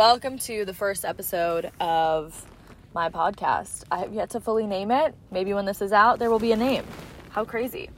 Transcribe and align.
Welcome. 0.00 0.38
To 0.38 0.64
the 0.64 0.72
first 0.72 1.04
episode 1.04 1.70
of 1.78 2.46
my 2.94 3.10
podcast. 3.10 3.84
I 3.90 3.98
have 3.98 4.14
yet 4.14 4.30
to 4.30 4.40
fully 4.40 4.66
name 4.66 4.90
it. 4.90 5.14
Maybe 5.30 5.52
when 5.52 5.66
this 5.66 5.82
is 5.82 5.92
out, 5.92 6.18
there 6.18 6.30
will 6.30 6.38
be 6.38 6.52
a 6.52 6.56
name. 6.56 6.86
How 7.28 7.44
crazy. 7.44 7.90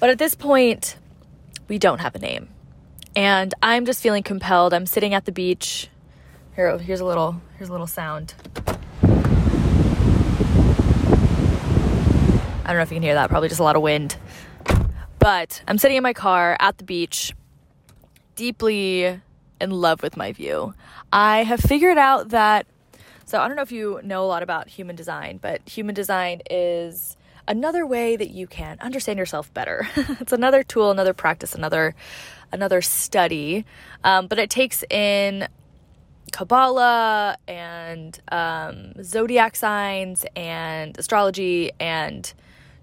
But 0.00 0.08
at 0.08 0.16
this 0.16 0.34
point, 0.34 0.96
we 1.68 1.78
don't 1.78 1.98
have 1.98 2.14
a 2.14 2.18
name. 2.18 2.48
And 3.14 3.52
I'm 3.62 3.84
just 3.84 4.02
feeling 4.02 4.22
compelled. 4.22 4.72
I'm 4.72 4.86
sitting 4.86 5.12
at 5.12 5.26
the 5.26 5.30
beach. 5.30 5.88
Here, 6.56 6.78
here's 6.78 7.00
a 7.00 7.04
little 7.04 7.42
here's 7.58 7.68
a 7.68 7.72
little 7.72 7.86
sound. 7.86 8.32
I 8.64 9.18
don't 12.68 12.76
know 12.76 12.80
if 12.80 12.90
you 12.90 12.96
can 12.96 13.02
hear 13.02 13.12
that, 13.12 13.28
probably 13.28 13.50
just 13.50 13.60
a 13.60 13.64
lot 13.64 13.76
of 13.76 13.82
wind. 13.82 14.16
But 15.18 15.62
I'm 15.68 15.76
sitting 15.76 15.98
in 15.98 16.02
my 16.02 16.14
car 16.14 16.56
at 16.60 16.78
the 16.78 16.84
beach, 16.84 17.34
deeply 18.36 19.20
in 19.62 19.70
love 19.70 20.02
with 20.02 20.16
my 20.16 20.32
view. 20.32 20.74
I 21.12 21.44
have 21.44 21.60
figured 21.60 21.98
out 21.98 22.30
that, 22.30 22.66
so 23.24 23.40
I 23.40 23.46
don't 23.46 23.56
know 23.56 23.62
if 23.62 23.72
you 23.72 24.00
know 24.02 24.24
a 24.24 24.26
lot 24.26 24.42
about 24.42 24.68
human 24.68 24.96
design, 24.96 25.38
but 25.40 25.66
human 25.68 25.94
design 25.94 26.42
is 26.50 27.16
another 27.48 27.86
way 27.86 28.16
that 28.16 28.30
you 28.30 28.46
can 28.46 28.78
understand 28.80 29.18
yourself 29.18 29.52
better. 29.54 29.88
it's 29.96 30.32
another 30.32 30.62
tool, 30.62 30.90
another 30.90 31.14
practice, 31.14 31.54
another 31.54 31.94
another 32.50 32.82
study, 32.82 33.64
um, 34.04 34.26
but 34.26 34.38
it 34.38 34.50
takes 34.50 34.84
in 34.90 35.48
Kabbalah 36.32 37.38
and 37.48 38.20
um, 38.30 39.02
zodiac 39.02 39.56
signs 39.56 40.26
and 40.36 40.98
astrology 40.98 41.72
and 41.80 42.32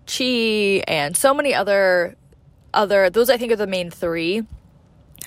chi 0.08 0.84
and 0.88 1.16
so 1.16 1.34
many 1.34 1.54
other 1.54 2.16
other 2.74 3.10
those 3.10 3.30
I 3.30 3.38
think 3.38 3.52
are 3.52 3.56
the 3.56 3.68
main 3.68 3.92
three 3.92 4.44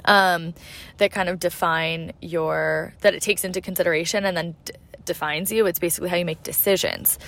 um, 0.04 0.54
that 0.98 1.12
kind 1.12 1.28
of 1.28 1.38
define 1.38 2.12
your 2.20 2.94
that 3.00 3.14
it 3.14 3.22
takes 3.22 3.44
into 3.44 3.60
consideration 3.60 4.24
and 4.24 4.36
then 4.36 4.54
d- 4.64 4.72
defines 5.04 5.52
you. 5.52 5.66
It's 5.66 5.78
basically 5.78 6.08
how 6.08 6.16
you 6.16 6.24
make 6.24 6.42
decisions, 6.42 7.18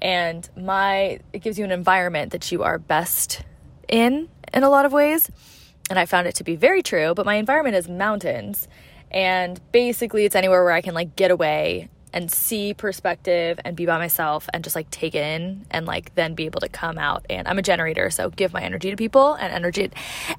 and 0.00 0.48
my 0.56 1.20
it 1.32 1.40
gives 1.42 1.58
you 1.58 1.64
an 1.64 1.72
environment 1.72 2.32
that 2.32 2.50
you 2.52 2.62
are 2.62 2.78
best 2.78 3.42
in 3.88 4.28
in 4.52 4.62
a 4.62 4.70
lot 4.70 4.84
of 4.84 4.92
ways. 4.92 5.30
And 5.90 5.98
I 5.98 6.06
found 6.06 6.26
it 6.26 6.34
to 6.36 6.44
be 6.44 6.56
very 6.56 6.82
true. 6.82 7.12
But 7.14 7.26
my 7.26 7.34
environment 7.34 7.76
is 7.76 7.88
mountains, 7.88 8.68
and 9.10 9.60
basically 9.72 10.24
it's 10.24 10.36
anywhere 10.36 10.64
where 10.64 10.72
I 10.72 10.80
can 10.80 10.94
like 10.94 11.16
get 11.16 11.30
away 11.30 11.88
and 12.12 12.30
see 12.30 12.74
perspective 12.74 13.58
and 13.64 13.76
be 13.76 13.86
by 13.86 13.98
myself 13.98 14.48
and 14.52 14.62
just 14.62 14.76
like 14.76 14.90
take 14.90 15.14
it 15.14 15.22
in 15.22 15.66
and 15.70 15.86
like 15.86 16.14
then 16.14 16.34
be 16.34 16.44
able 16.44 16.60
to 16.60 16.68
come 16.68 16.98
out 16.98 17.24
and 17.30 17.48
I'm 17.48 17.58
a 17.58 17.62
generator 17.62 18.10
so 18.10 18.30
give 18.30 18.52
my 18.52 18.62
energy 18.62 18.90
to 18.90 18.96
people 18.96 19.34
and 19.34 19.52
energy 19.52 19.90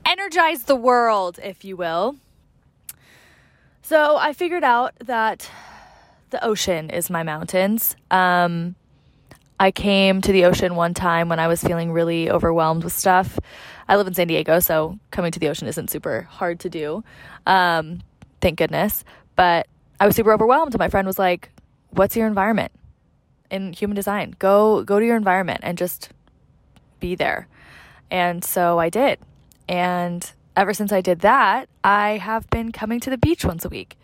energize 0.05 0.63
the 0.63 0.75
world 0.75 1.39
if 1.43 1.65
you 1.65 1.75
will. 1.75 2.15
So 3.81 4.17
I 4.17 4.33
figured 4.33 4.63
out 4.63 4.93
that 4.99 5.49
the 6.29 6.43
ocean 6.43 6.89
is 6.89 7.09
my 7.09 7.23
mountains. 7.23 7.95
Um, 8.09 8.75
I 9.59 9.71
came 9.71 10.19
to 10.21 10.31
the 10.31 10.45
ocean 10.45 10.75
one 10.75 10.93
time 10.93 11.29
when 11.29 11.39
I 11.39 11.47
was 11.47 11.61
feeling 11.61 11.91
really 11.91 12.29
overwhelmed 12.29 12.83
with 12.83 12.93
stuff. 12.93 13.39
I 13.87 13.95
live 13.95 14.07
in 14.07 14.13
San 14.13 14.27
Diego, 14.27 14.59
so 14.59 14.97
coming 15.11 15.31
to 15.31 15.39
the 15.39 15.47
ocean 15.47 15.67
isn't 15.67 15.89
super 15.89 16.21
hard 16.23 16.59
to 16.61 16.69
do. 16.69 17.03
Um, 17.45 18.01
thank 18.41 18.57
goodness. 18.57 19.05
But 19.35 19.67
I 19.99 20.05
was 20.05 20.15
super 20.15 20.33
overwhelmed, 20.33 20.73
and 20.73 20.79
my 20.79 20.89
friend 20.89 21.05
was 21.05 21.19
like, 21.19 21.49
what's 21.93 22.15
your 22.15 22.27
environment 22.27 22.71
in 23.49 23.73
human 23.73 23.95
design? 23.95 24.35
Go 24.39 24.83
go 24.83 24.99
to 24.99 25.05
your 25.05 25.17
environment 25.17 25.61
and 25.63 25.77
just 25.77 26.09
be 26.99 27.15
there. 27.15 27.47
And 28.09 28.43
so 28.43 28.79
I 28.79 28.89
did. 28.89 29.19
And 29.67 30.29
ever 30.55 30.73
since 30.73 30.91
I 30.91 31.01
did 31.01 31.19
that, 31.19 31.69
I 31.83 32.17
have 32.17 32.49
been 32.49 32.71
coming 32.71 32.99
to 33.01 33.09
the 33.09 33.17
beach 33.17 33.45
once 33.45 33.65
a 33.65 33.69
week. 33.69 33.97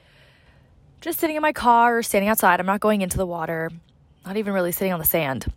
Just 1.02 1.20
sitting 1.20 1.36
in 1.36 1.42
my 1.42 1.54
car 1.54 2.00
or 2.00 2.04
standing 2.04 2.30
outside. 2.30 2.60
I'm 2.60 2.66
not 2.66 2.80
going 2.80 3.02
into 3.02 3.18
the 3.18 3.26
water, 3.26 3.72
not 4.26 4.38
even 4.38 4.54
really 4.54 4.72
sitting 4.72 4.92
on 4.92 5.00
the 5.00 5.06
sand. 5.06 5.52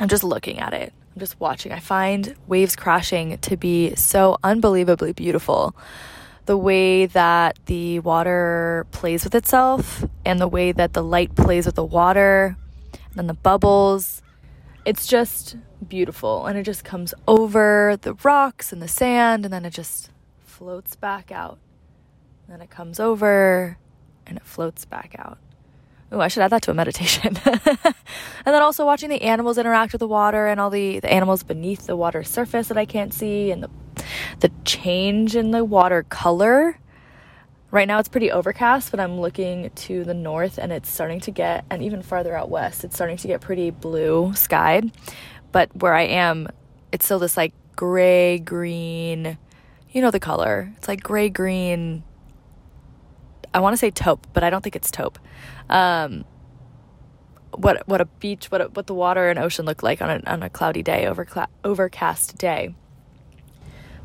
I'm 0.00 0.08
just 0.08 0.24
looking 0.24 0.58
at 0.58 0.72
it. 0.72 0.92
I'm 1.14 1.20
just 1.20 1.38
watching. 1.38 1.70
I 1.70 1.78
find 1.78 2.34
waves 2.48 2.74
crashing 2.74 3.38
to 3.38 3.56
be 3.56 3.94
so 3.94 4.36
unbelievably 4.42 5.12
beautiful 5.12 5.76
the 6.46 6.58
way 6.58 7.06
that 7.06 7.58
the 7.66 8.00
water 8.00 8.86
plays 8.90 9.24
with 9.24 9.34
itself 9.34 10.04
and 10.24 10.40
the 10.40 10.48
way 10.48 10.72
that 10.72 10.92
the 10.92 11.02
light 11.02 11.34
plays 11.34 11.66
with 11.66 11.74
the 11.74 11.84
water 11.84 12.56
and 12.92 13.14
then 13.14 13.26
the 13.26 13.34
bubbles. 13.34 14.22
It's 14.84 15.06
just 15.06 15.56
beautiful 15.88 16.46
and 16.46 16.58
it 16.58 16.64
just 16.64 16.84
comes 16.84 17.14
over 17.26 17.98
the 18.02 18.14
rocks 18.14 18.72
and 18.72 18.82
the 18.82 18.88
sand 18.88 19.44
and 19.44 19.52
then 19.52 19.64
it 19.64 19.72
just 19.72 20.10
floats 20.44 20.96
back 20.96 21.32
out. 21.32 21.58
And 22.46 22.54
then 22.54 22.62
it 22.62 22.70
comes 22.70 23.00
over 23.00 23.78
and 24.26 24.36
it 24.36 24.44
floats 24.44 24.84
back 24.84 25.14
out. 25.18 25.38
Oh, 26.12 26.20
I 26.20 26.28
should 26.28 26.42
add 26.42 26.50
that 26.50 26.62
to 26.62 26.70
a 26.70 26.74
meditation. 26.82 27.36
and 27.44 27.94
then 28.44 28.62
also 28.62 28.84
watching 28.84 29.10
the 29.10 29.22
animals 29.22 29.58
interact 29.58 29.92
with 29.92 30.00
the 30.00 30.08
water 30.08 30.46
and 30.46 30.60
all 30.60 30.70
the, 30.70 31.00
the 31.00 31.12
animals 31.12 31.42
beneath 31.42 31.86
the 31.86 31.96
water 31.96 32.22
surface 32.22 32.68
that 32.68 32.78
I 32.78 32.84
can't 32.84 33.12
see 33.12 33.50
and 33.50 33.62
the 33.62 33.70
the 34.40 34.50
change 34.64 35.36
in 35.36 35.50
the 35.50 35.64
water 35.64 36.02
color. 36.04 36.78
Right 37.70 37.88
now 37.88 37.98
it's 37.98 38.08
pretty 38.08 38.30
overcast, 38.30 38.90
but 38.90 39.00
I'm 39.00 39.20
looking 39.20 39.70
to 39.70 40.04
the 40.04 40.14
north 40.14 40.58
and 40.58 40.72
it's 40.72 40.88
starting 40.88 41.20
to 41.20 41.30
get, 41.30 41.64
and 41.70 41.82
even 41.82 42.02
farther 42.02 42.36
out 42.36 42.48
west, 42.48 42.84
it's 42.84 42.94
starting 42.94 43.16
to 43.16 43.26
get 43.26 43.40
pretty 43.40 43.70
blue 43.70 44.32
skied. 44.34 44.92
But 45.50 45.74
where 45.76 45.94
I 45.94 46.02
am, 46.02 46.48
it's 46.92 47.04
still 47.04 47.18
this 47.18 47.36
like 47.36 47.52
gray 47.74 48.38
green, 48.38 49.38
you 49.90 50.00
know 50.00 50.10
the 50.10 50.20
color. 50.20 50.72
It's 50.76 50.88
like 50.88 51.02
gray 51.02 51.28
green. 51.28 52.04
I 53.54 53.60
want 53.60 53.72
to 53.72 53.78
say 53.78 53.90
taupe, 53.90 54.26
but 54.32 54.42
I 54.42 54.50
don't 54.50 54.62
think 54.62 54.76
it's 54.76 54.90
taupe. 54.90 55.18
Um, 55.70 56.24
what 57.52 57.86
what 57.86 58.00
a 58.00 58.04
beach, 58.04 58.50
what 58.50 58.60
a, 58.60 58.64
what 58.64 58.88
the 58.88 58.94
water 58.94 59.30
and 59.30 59.38
ocean 59.38 59.64
look 59.64 59.82
like 59.82 60.02
on 60.02 60.10
a 60.10 60.30
on 60.30 60.42
a 60.42 60.50
cloudy 60.50 60.82
day, 60.82 61.06
over 61.06 61.26
overcast 61.62 62.36
day. 62.36 62.74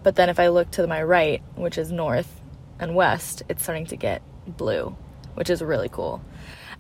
But 0.03 0.15
then 0.15 0.29
if 0.29 0.39
I 0.39 0.47
look 0.47 0.71
to 0.71 0.87
my 0.87 1.03
right, 1.03 1.41
which 1.55 1.77
is 1.77 1.91
north 1.91 2.39
and 2.79 2.95
west, 2.95 3.43
it's 3.49 3.63
starting 3.63 3.87
to 3.87 3.97
get 3.97 4.21
blue, 4.47 4.95
which 5.33 5.49
is 5.49 5.61
really 5.61 5.89
cool. 5.89 6.23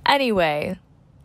Anyway, 0.05 0.77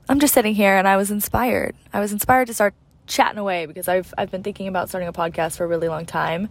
I'm 0.08 0.18
just 0.18 0.34
sitting 0.34 0.54
here 0.54 0.76
and 0.76 0.88
I 0.88 0.96
was 0.96 1.10
inspired. 1.10 1.76
I 1.92 2.00
was 2.00 2.12
inspired 2.12 2.46
to 2.48 2.54
start 2.54 2.74
chatting 3.06 3.38
away 3.38 3.66
because 3.66 3.86
I've 3.86 4.12
I've 4.16 4.30
been 4.30 4.42
thinking 4.42 4.66
about 4.66 4.88
starting 4.88 5.08
a 5.08 5.12
podcast 5.12 5.58
for 5.58 5.64
a 5.64 5.68
really 5.68 5.88
long 5.88 6.06
time. 6.06 6.48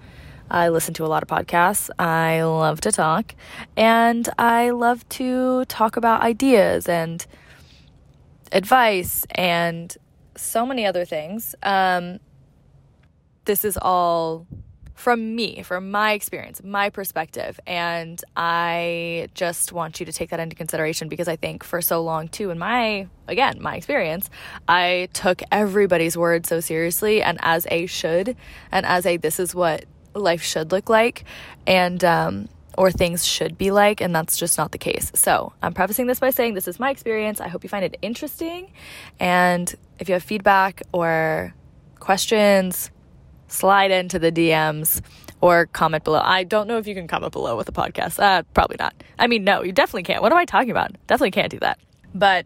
I 0.50 0.70
listen 0.70 0.94
to 0.96 1.06
a 1.06 1.08
lot 1.08 1.24
of 1.24 1.30
podcasts. 1.30 1.90
I 1.98 2.44
love 2.44 2.82
to 2.82 2.92
talk 2.92 3.36
and 3.76 4.28
I 4.38 4.70
love 4.70 5.08
to 5.10 5.66
talk 5.66 5.98
about 5.98 6.22
ideas 6.22 6.88
and 6.88 7.26
advice 8.52 9.26
and 9.32 9.96
so 10.36 10.66
many 10.66 10.86
other 10.86 11.06
things. 11.06 11.56
Um, 11.64 12.20
this 13.46 13.66
is 13.66 13.78
all 13.82 14.48
from 14.96 15.36
me, 15.36 15.62
from 15.64 15.92
my 15.92 16.14
experience, 16.14 16.64
my 16.64 16.90
perspective. 16.90 17.60
And 17.68 18.24
I 18.38 19.28
just 19.34 19.74
want 19.74 20.00
you 20.00 20.06
to 20.06 20.14
take 20.14 20.30
that 20.30 20.40
into 20.40 20.56
consideration 20.56 21.10
because 21.10 21.28
I 21.28 21.36
think 21.36 21.64
for 21.64 21.82
so 21.82 22.02
long, 22.02 22.30
too, 22.30 22.52
in 22.52 22.60
my, 22.60 23.08
again, 23.28 23.58
my 23.60 23.76
experience, 23.76 24.30
I 24.68 25.10
took 25.12 25.42
everybody's 25.52 26.16
word 26.16 26.46
so 26.46 26.60
seriously 26.60 27.22
and 27.22 27.38
as 27.42 27.68
a 27.70 27.86
should, 27.86 28.38
and 28.72 28.86
as 28.86 29.06
a 29.06 29.18
this 29.18 29.40
is 29.40 29.54
what 29.54 29.86
life 30.16 30.42
should 30.42 30.72
look 30.72 30.90
like. 30.90 31.26
And, 31.68 32.04
um, 32.04 32.50
or 32.78 32.92
things 32.92 33.26
should 33.26 33.58
be 33.58 33.70
like, 33.72 34.02
and 34.02 34.16
that's 34.16 34.36
just 34.36 34.58
not 34.58 34.72
the 34.72 34.78
case. 34.78 35.12
So, 35.14 35.54
I'm 35.62 35.74
prefacing 35.74 36.08
this 36.08 36.20
by 36.20 36.32
saying 36.32 36.56
this 36.56 36.68
is 36.68 36.80
my 36.80 36.90
experience. 36.90 37.40
I 37.40 37.48
hope 37.48 37.64
you 37.64 37.70
find 37.70 37.86
it 37.86 37.98
interesting. 38.02 38.72
And 39.20 39.74
if 40.00 40.10
you 40.10 40.14
have 40.14 40.24
feedback 40.24 40.82
or 40.92 41.54
questions, 42.00 42.90
slide 43.48 43.92
into 43.92 44.18
the 44.20 44.32
DMs 44.32 45.02
or 45.40 45.68
comment 45.68 46.04
below. 46.04 46.22
I 46.24 46.44
don't 46.44 46.68
know 46.68 46.78
if 46.78 46.88
you 46.88 46.96
can 46.96 47.08
comment 47.08 47.34
below 47.34 47.56
with 47.56 47.70
a 47.70 47.72
podcast. 47.72 48.22
Uh, 48.22 48.44
probably 48.54 48.78
not. 48.80 48.96
I 49.20 49.28
mean, 49.28 49.44
no, 49.44 49.62
you 49.62 49.72
definitely 49.72 50.04
can't. 50.04 50.22
What 50.22 50.32
am 50.32 50.38
I 50.38 50.46
talking 50.46 50.72
about? 50.72 50.92
Definitely 51.08 51.32
can't 51.32 51.52
do 51.52 51.60
that. 51.60 51.80
But 52.16 52.46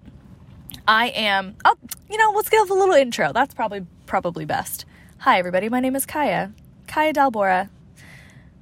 I 0.87 1.09
am. 1.09 1.55
Oh, 1.63 1.75
you 2.09 2.17
know, 2.17 2.31
let's 2.35 2.49
give 2.49 2.69
a 2.69 2.73
little 2.73 2.95
intro. 2.95 3.31
That's 3.33 3.53
probably 3.53 3.85
probably 4.05 4.45
best. 4.45 4.85
Hi, 5.19 5.37
everybody. 5.39 5.69
My 5.69 5.79
name 5.79 5.95
is 5.95 6.05
Kaia. 6.05 6.53
Kaia 6.87 7.13
D'Albora. 7.13 7.69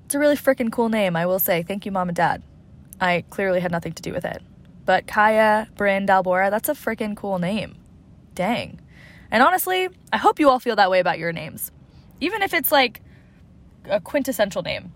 It's 0.06 0.16
a 0.16 0.20
really 0.20 0.36
freaking 0.36 0.72
cool 0.72 0.90
name, 0.90 1.16
I 1.16 1.26
will 1.26 1.40
say. 1.40 1.64
Thank 1.64 1.86
you, 1.86 1.92
mom 1.92 2.10
and 2.10 2.16
dad. 2.16 2.44
I 3.00 3.24
clearly 3.30 3.60
had 3.60 3.72
nothing 3.72 3.94
to 3.94 4.02
do 4.02 4.14
with 4.14 4.26
it. 4.26 4.42
But 4.86 5.08
Kaia 5.08 5.74
Bryn 5.76 6.06
D'Albora, 6.06 6.50
that's 6.50 6.70
a 6.70 6.74
freaking 6.74 7.16
cool 7.16 7.40
name. 7.40 7.76
Dang. 8.36 8.80
And 9.32 9.42
honestly, 9.42 9.90
I 10.14 10.18
hope 10.18 10.40
you 10.40 10.50
all 10.50 10.60
feel 10.60 10.76
that 10.76 10.92
way 10.92 11.00
about 11.00 11.18
your 11.18 11.32
names 11.32 11.72
even 12.20 12.42
if 12.42 12.54
it's 12.54 12.72
like 12.72 13.02
a 13.90 14.00
quintessential 14.00 14.62
name. 14.62 14.92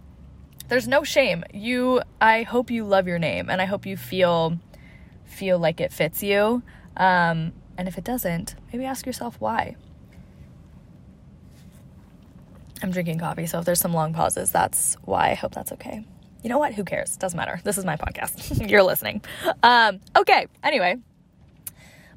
There's 0.68 0.88
no 0.88 1.04
shame. 1.04 1.44
You 1.54 2.02
I 2.22 2.44
hope 2.44 2.72
you 2.72 2.84
love 2.86 3.08
your 3.08 3.20
name 3.20 3.50
and 3.50 3.62
I 3.62 3.66
hope 3.66 3.86
you 3.86 3.98
feel 3.98 4.58
feel 5.26 5.60
like 5.60 5.80
it 5.80 5.92
fits 5.92 6.24
you. 6.24 6.64
Um, 6.98 7.54
and 7.78 7.88
if 7.88 7.98
it 7.98 8.04
doesn't, 8.04 8.56
maybe 8.72 8.86
ask 8.86 9.06
yourself 9.06 9.36
why. 9.40 9.76
I'm 12.82 12.92
drinking 12.92 13.20
coffee, 13.20 13.46
so 13.46 13.60
if 13.60 13.66
there's 13.66 13.80
some 13.80 13.94
long 13.94 14.14
pauses, 14.14 14.52
that's 14.52 14.96
why. 15.04 15.32
I 15.32 15.34
hope 15.34 15.54
that's 15.54 15.72
okay. 15.74 16.06
You 16.44 16.50
know 16.50 16.58
what? 16.58 16.74
Who 16.74 16.86
cares? 16.86 17.18
Doesn't 17.18 17.36
matter. 17.36 17.60
This 17.64 17.78
is 17.78 17.84
my 17.84 17.98
podcast. 17.98 18.70
You're 18.70 18.84
listening. 18.84 19.22
Um, 19.62 20.00
okay. 20.16 20.48
Anyway, 20.64 20.96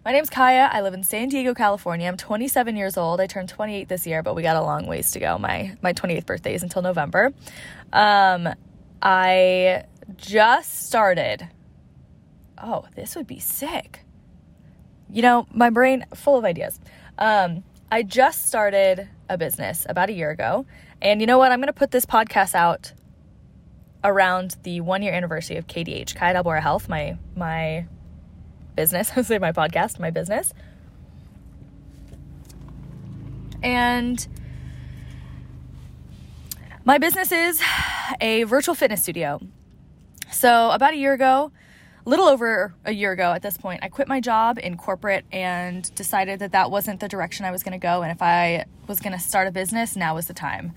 my 0.05 0.13
name's 0.13 0.31
Kaia. 0.31 0.69
I 0.73 0.83
live 0.83 0.95
in 0.95 1.03
San 1.03 1.29
Diego, 1.29 1.55
California. 1.55 2.07
I'm 2.07 2.17
27 2.17 2.77
years 2.77 2.97
old. 2.97 3.21
I 3.21 3.27
turned 3.27 3.49
28 3.49 3.89
this 3.89 4.07
year, 4.07 4.23
but 4.23 4.37
we 4.37 4.43
got 4.43 4.57
a 4.57 4.63
long 4.63 4.87
ways 4.87 5.11
to 5.13 5.21
go. 5.21 5.39
My 5.39 5.77
my 5.83 5.93
28th 5.93 6.27
birthday 6.27 6.55
is 6.55 6.63
until 6.63 6.83
November. 6.83 7.33
Um, 7.93 8.49
I 9.01 9.85
just 10.17 10.87
started. 10.87 11.49
Oh, 12.63 12.85
this 12.95 13.17
would 13.17 13.27
be 13.27 13.41
sick. 13.41 14.05
You 15.11 15.23
know, 15.23 15.47
my 15.53 15.71
brain 15.71 16.07
full 16.15 16.39
of 16.39 16.45
ideas. 16.45 16.79
Um, 17.19 17.65
I 17.91 18.03
just 18.03 18.47
started 18.47 19.09
a 19.33 19.39
business 19.39 19.87
about 19.89 20.11
a 20.11 20.13
year 20.13 20.31
ago, 20.31 20.67
and 21.01 21.21
you 21.21 21.27
know 21.27 21.39
what? 21.39 21.51
I'm 21.51 21.59
going 21.59 21.69
to 21.69 21.73
put 21.73 21.91
this 21.91 22.07
podcast 22.07 22.55
out 22.55 22.93
around 24.05 24.57
the 24.63 24.81
one 24.81 25.03
year 25.03 25.13
anniversary 25.13 25.57
of 25.57 25.67
KDH, 25.67 26.15
Kaia 26.15 26.35
D'Albora 26.35 26.61
Health, 26.61 26.89
my 26.89 27.17
my 27.35 27.87
business. 28.77 29.11
I 29.17 29.23
say 29.23 29.39
my 29.39 29.53
podcast, 29.53 29.99
my 29.99 30.11
business. 30.11 30.53
And 33.63 34.27
my 36.85 36.99
business 36.99 37.31
is 37.31 37.63
a 38.21 38.43
virtual 38.45 38.75
fitness 38.75 39.03
studio. 39.03 39.41
So, 40.31 40.71
about 40.71 40.95
a 40.95 40.97
year 40.97 41.13
ago, 41.13 41.53
little 42.09 42.27
over 42.27 42.75
a 42.85 42.93
year 42.93 43.13
ago 43.13 43.33
at 43.33 43.43
this 43.43 43.57
point, 43.57 43.81
I 43.83 43.89
quit 43.89 44.09
my 44.09 44.21
job 44.21 44.59
in 44.59 44.77
corporate 44.77 45.25
and 45.33 45.93
decided 45.95 46.41
that 46.41 46.53
that 46.53 46.71
wasn't 46.71 47.01
the 47.01 47.09
direction 47.09 47.45
I 47.47 47.51
was 47.51 47.63
going 47.63 47.73
to 47.73 47.79
go. 47.79 48.03
And 48.03 48.11
if 48.11 48.21
I 48.23 48.67
was 48.89 49.01
going 49.01 49.13
to 49.13 49.19
start 49.19 49.47
a 49.47 49.53
business, 49.53 49.97
now 49.97 50.15
was 50.15 50.27
the 50.27 50.35
time. 50.35 50.73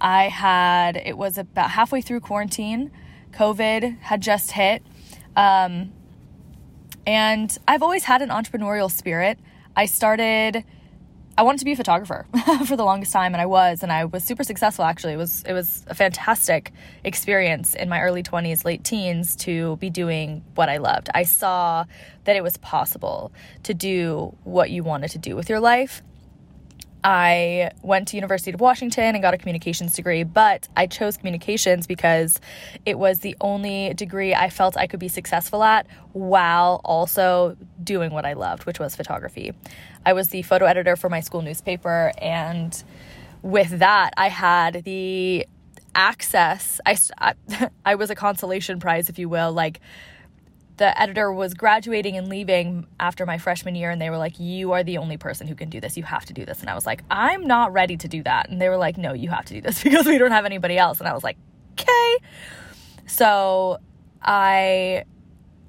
I 0.00 0.24
had, 0.24 0.96
it 0.96 1.16
was 1.16 1.38
about 1.38 1.70
halfway 1.70 2.00
through 2.00 2.20
quarantine. 2.20 2.90
COVID 3.32 4.00
had 4.00 4.20
just 4.20 4.52
hit. 4.52 4.82
Um, 5.36 5.92
and 7.06 7.56
I've 7.68 7.82
always 7.82 8.04
had 8.04 8.22
an 8.22 8.30
entrepreneurial 8.30 8.90
spirit. 8.90 9.38
I 9.76 9.86
started 9.86 10.64
I 11.36 11.42
wanted 11.42 11.58
to 11.58 11.64
be 11.64 11.72
a 11.72 11.76
photographer 11.76 12.26
for 12.66 12.76
the 12.76 12.84
longest 12.84 13.12
time 13.12 13.34
and 13.34 13.42
I 13.42 13.46
was 13.46 13.82
and 13.82 13.90
I 13.90 14.04
was 14.04 14.22
super 14.22 14.44
successful 14.44 14.84
actually. 14.84 15.14
It 15.14 15.16
was 15.16 15.42
it 15.42 15.52
was 15.52 15.84
a 15.88 15.94
fantastic 15.94 16.72
experience 17.02 17.74
in 17.74 17.88
my 17.88 18.00
early 18.00 18.22
20s, 18.22 18.64
late 18.64 18.84
teens 18.84 19.34
to 19.36 19.76
be 19.78 19.90
doing 19.90 20.44
what 20.54 20.68
I 20.68 20.76
loved. 20.76 21.08
I 21.12 21.24
saw 21.24 21.86
that 22.24 22.36
it 22.36 22.42
was 22.42 22.56
possible 22.58 23.32
to 23.64 23.74
do 23.74 24.36
what 24.44 24.70
you 24.70 24.84
wanted 24.84 25.10
to 25.10 25.18
do 25.18 25.34
with 25.34 25.48
your 25.48 25.60
life 25.60 26.02
I 27.04 27.70
went 27.82 28.08
to 28.08 28.16
University 28.16 28.50
of 28.52 28.60
Washington 28.60 29.14
and 29.14 29.20
got 29.20 29.34
a 29.34 29.38
communications 29.38 29.94
degree, 29.94 30.24
but 30.24 30.66
I 30.74 30.86
chose 30.86 31.18
communications 31.18 31.86
because 31.86 32.40
it 32.86 32.98
was 32.98 33.18
the 33.18 33.36
only 33.42 33.92
degree 33.92 34.34
I 34.34 34.48
felt 34.48 34.74
I 34.78 34.86
could 34.86 35.00
be 35.00 35.08
successful 35.08 35.62
at 35.62 35.86
while 36.14 36.80
also 36.82 37.58
doing 37.82 38.10
what 38.10 38.24
I 38.24 38.32
loved, 38.32 38.64
which 38.64 38.80
was 38.80 38.96
photography. 38.96 39.52
I 40.06 40.12
was 40.12 40.28
the 40.28 40.42
photo 40.42 40.66
editor 40.66 40.96
for 40.96 41.08
my 41.08 41.20
school 41.20 41.42
newspaper 41.42 42.12
and 42.18 42.82
with 43.42 43.78
that 43.78 44.12
I 44.16 44.28
had 44.28 44.84
the 44.84 45.46
access 45.94 46.80
I 46.84 46.96
I, 47.84 47.94
was 47.94 48.10
a 48.10 48.14
consolation 48.14 48.80
prize 48.80 49.08
if 49.08 49.18
you 49.18 49.28
will, 49.28 49.52
like 49.52 49.80
the 50.76 51.00
editor 51.00 51.32
was 51.32 51.54
graduating 51.54 52.16
and 52.16 52.28
leaving 52.28 52.86
after 52.98 53.24
my 53.24 53.38
freshman 53.38 53.76
year 53.76 53.90
and 53.90 54.02
they 54.02 54.10
were 54.10 54.18
like 54.18 54.40
you 54.40 54.72
are 54.72 54.82
the 54.82 54.98
only 54.98 55.16
person 55.16 55.46
who 55.46 55.54
can 55.54 55.70
do 55.70 55.80
this. 55.80 55.96
You 55.96 56.02
have 56.02 56.24
to 56.26 56.32
do 56.32 56.44
this. 56.44 56.60
And 56.60 56.68
i 56.68 56.74
was 56.74 56.86
like 56.86 57.02
i'm 57.10 57.46
not 57.46 57.72
ready 57.72 57.96
to 57.96 58.08
do 58.08 58.22
that. 58.24 58.48
And 58.48 58.60
they 58.60 58.68
were 58.68 58.76
like 58.76 58.96
no 58.96 59.12
you 59.12 59.30
have 59.30 59.44
to 59.46 59.54
do 59.54 59.60
this 59.60 59.82
because 59.84 60.06
we 60.06 60.18
don't 60.18 60.32
have 60.32 60.44
anybody 60.44 60.76
else. 60.76 60.98
And 60.98 61.08
i 61.08 61.12
was 61.12 61.24
like 61.24 61.36
okay. 61.72 62.18
So 63.06 63.78
i 64.22 65.04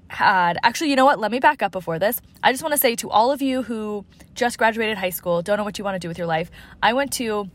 had 0.07 0.57
actually 0.63 0.90
you 0.90 0.96
know 0.96 1.06
what 1.06 1.19
let 1.19 1.31
me 1.31 1.40
back 1.40 1.62
up 1.62 1.72
before 1.72 1.98
this 1.98 2.22
i 2.44 2.52
just 2.52 2.62
want 2.63 2.72
to 2.72 2.78
say 2.78 2.96
to 2.96 3.10
all 3.10 3.31
of 3.31 3.42
you 3.42 3.63
who 3.63 4.06
just 4.34 4.57
graduated 4.57 4.98
high 4.98 5.10
school 5.10 5.42
don't 5.42 5.57
know 5.57 5.63
what 5.63 5.78
you 5.78 5.84
want 5.84 5.96
to 5.96 6.00
do 6.00 6.07
with 6.07 6.18
your 6.18 6.28
life 6.28 6.52
i 6.84 6.94
went 6.94 7.12
to 7.12 7.50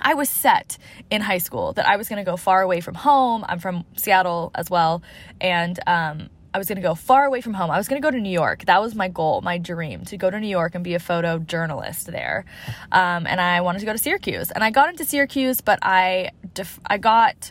I 0.00 0.14
was 0.14 0.28
set 0.28 0.78
in 1.10 1.20
high 1.22 1.38
school 1.38 1.72
that 1.74 1.86
I 1.86 1.96
was 1.96 2.08
going 2.08 2.18
to 2.18 2.28
go 2.28 2.36
far 2.36 2.62
away 2.62 2.80
from 2.80 2.94
home. 2.94 3.44
I'm 3.48 3.60
from 3.60 3.84
Seattle 3.96 4.50
as 4.54 4.70
well. 4.70 5.02
And 5.40 5.78
um, 5.86 6.30
I 6.52 6.58
was 6.58 6.68
going 6.68 6.76
to 6.76 6.82
go 6.82 6.94
far 6.94 7.24
away 7.24 7.40
from 7.40 7.54
home. 7.54 7.70
I 7.70 7.78
was 7.78 7.88
going 7.88 8.00
to 8.00 8.06
go 8.06 8.10
to 8.10 8.20
New 8.20 8.30
York. 8.30 8.64
That 8.66 8.80
was 8.80 8.94
my 8.94 9.08
goal, 9.08 9.40
my 9.40 9.58
dream 9.58 10.04
to 10.06 10.16
go 10.16 10.30
to 10.30 10.38
New 10.38 10.48
York 10.48 10.74
and 10.76 10.84
be 10.84 10.94
a 10.94 11.00
photojournalist 11.00 12.04
there. 12.04 12.44
Um, 12.92 13.26
and 13.26 13.40
I 13.40 13.60
wanted 13.60 13.80
to 13.80 13.86
go 13.86 13.92
to 13.92 13.98
Syracuse. 13.98 14.50
And 14.52 14.62
I 14.62 14.70
got 14.70 14.88
into 14.88 15.04
Syracuse, 15.04 15.60
but 15.60 15.80
I 15.82 16.30
def- 16.54 16.80
I 16.86 16.98
got 16.98 17.50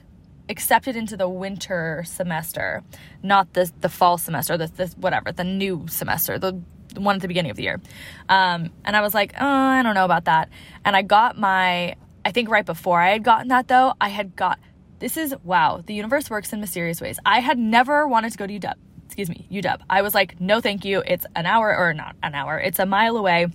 accepted 0.49 0.95
into 0.95 1.15
the 1.17 1.29
winter 1.29 2.03
semester, 2.05 2.83
not 3.21 3.53
the 3.53 3.71
the 3.81 3.89
fall 3.89 4.17
semester, 4.17 4.57
the, 4.57 4.67
the 4.67 4.87
whatever, 4.97 5.31
the 5.31 5.43
new 5.43 5.85
semester, 5.89 6.37
the 6.37 6.59
one 6.95 7.15
at 7.15 7.21
the 7.21 7.27
beginning 7.27 7.51
of 7.51 7.57
the 7.57 7.63
year. 7.63 7.81
Um, 8.29 8.69
and 8.85 8.95
I 8.95 9.01
was 9.01 9.13
like, 9.13 9.33
oh, 9.39 9.45
I 9.47 9.81
don't 9.83 9.95
know 9.95 10.05
about 10.05 10.25
that. 10.25 10.49
And 10.85 10.95
I 10.95 11.01
got 11.01 11.39
my, 11.39 11.95
I 12.23 12.31
think 12.31 12.49
right 12.49 12.65
before 12.65 13.01
I 13.01 13.09
had 13.11 13.23
gotten 13.23 13.47
that 13.47 13.67
though, 13.67 13.93
I 13.99 14.09
had 14.09 14.35
got. 14.35 14.59
This 14.99 15.17
is 15.17 15.35
wow, 15.43 15.83
the 15.85 15.93
universe 15.93 16.29
works 16.29 16.53
in 16.53 16.61
mysterious 16.61 17.01
ways. 17.01 17.19
I 17.25 17.41
had 17.41 17.57
never 17.57 18.07
wanted 18.07 18.31
to 18.31 18.37
go 18.37 18.47
to 18.47 18.59
UW 18.59 18.73
excuse 19.13 19.29
me, 19.29 19.47
UW. 19.51 19.79
I 19.91 20.01
was 20.01 20.15
like, 20.15 20.41
no, 20.41 20.59
thank 20.59 20.85
you. 20.85 21.03
It's 21.05 21.23
an 21.35 21.45
hour 21.45 21.75
or 21.75 21.93
not 21.93 22.15
an 22.23 22.33
hour. 22.33 22.57
It's 22.59 22.79
a 22.79 22.85
mile 22.87 23.15
away. 23.15 23.45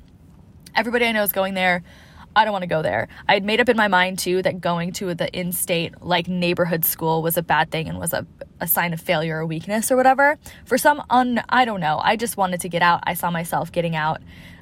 Everybody 0.76 1.06
I 1.06 1.11
know 1.11 1.25
is 1.25 1.32
going 1.32 1.55
there. 1.55 1.82
I 2.38 2.44
don't 2.44 2.52
want 2.52 2.62
to 2.62 2.69
go 2.69 2.82
there. 2.82 3.08
I 3.29 3.35
had 3.35 3.44
made 3.44 3.61
up 3.61 3.69
in 3.69 3.76
my 3.76 3.88
mind 3.88 4.20
too 4.20 4.43
that 4.43 4.61
going 4.61 4.93
to 4.93 5.12
the 5.12 5.29
in 5.37 5.50
state, 5.50 6.00
like 6.00 6.29
neighborhood 6.29 6.85
school 6.85 7.20
was 7.20 7.37
a 7.37 7.43
bad 7.43 7.73
thing 7.73 7.88
and 7.88 7.99
was 7.99 8.12
a, 8.12 8.25
a 8.61 8.69
sign 8.69 8.93
of 8.93 9.00
failure 9.00 9.38
or 9.38 9.44
weakness 9.44 9.90
or 9.90 9.96
whatever. 9.96 10.38
For 10.64 10.79
some 10.79 11.02
un, 11.11 11.43
I 11.49 11.64
don't 11.64 11.81
know. 11.81 12.00
I 12.00 12.14
just 12.14 12.37
wanted 12.37 12.61
to 12.61 12.69
get 12.69 12.81
out. 12.81 13.00
I 13.02 13.14
saw 13.14 13.32
myself 13.32 13.73
getting 13.73 13.96
out. 13.96 14.20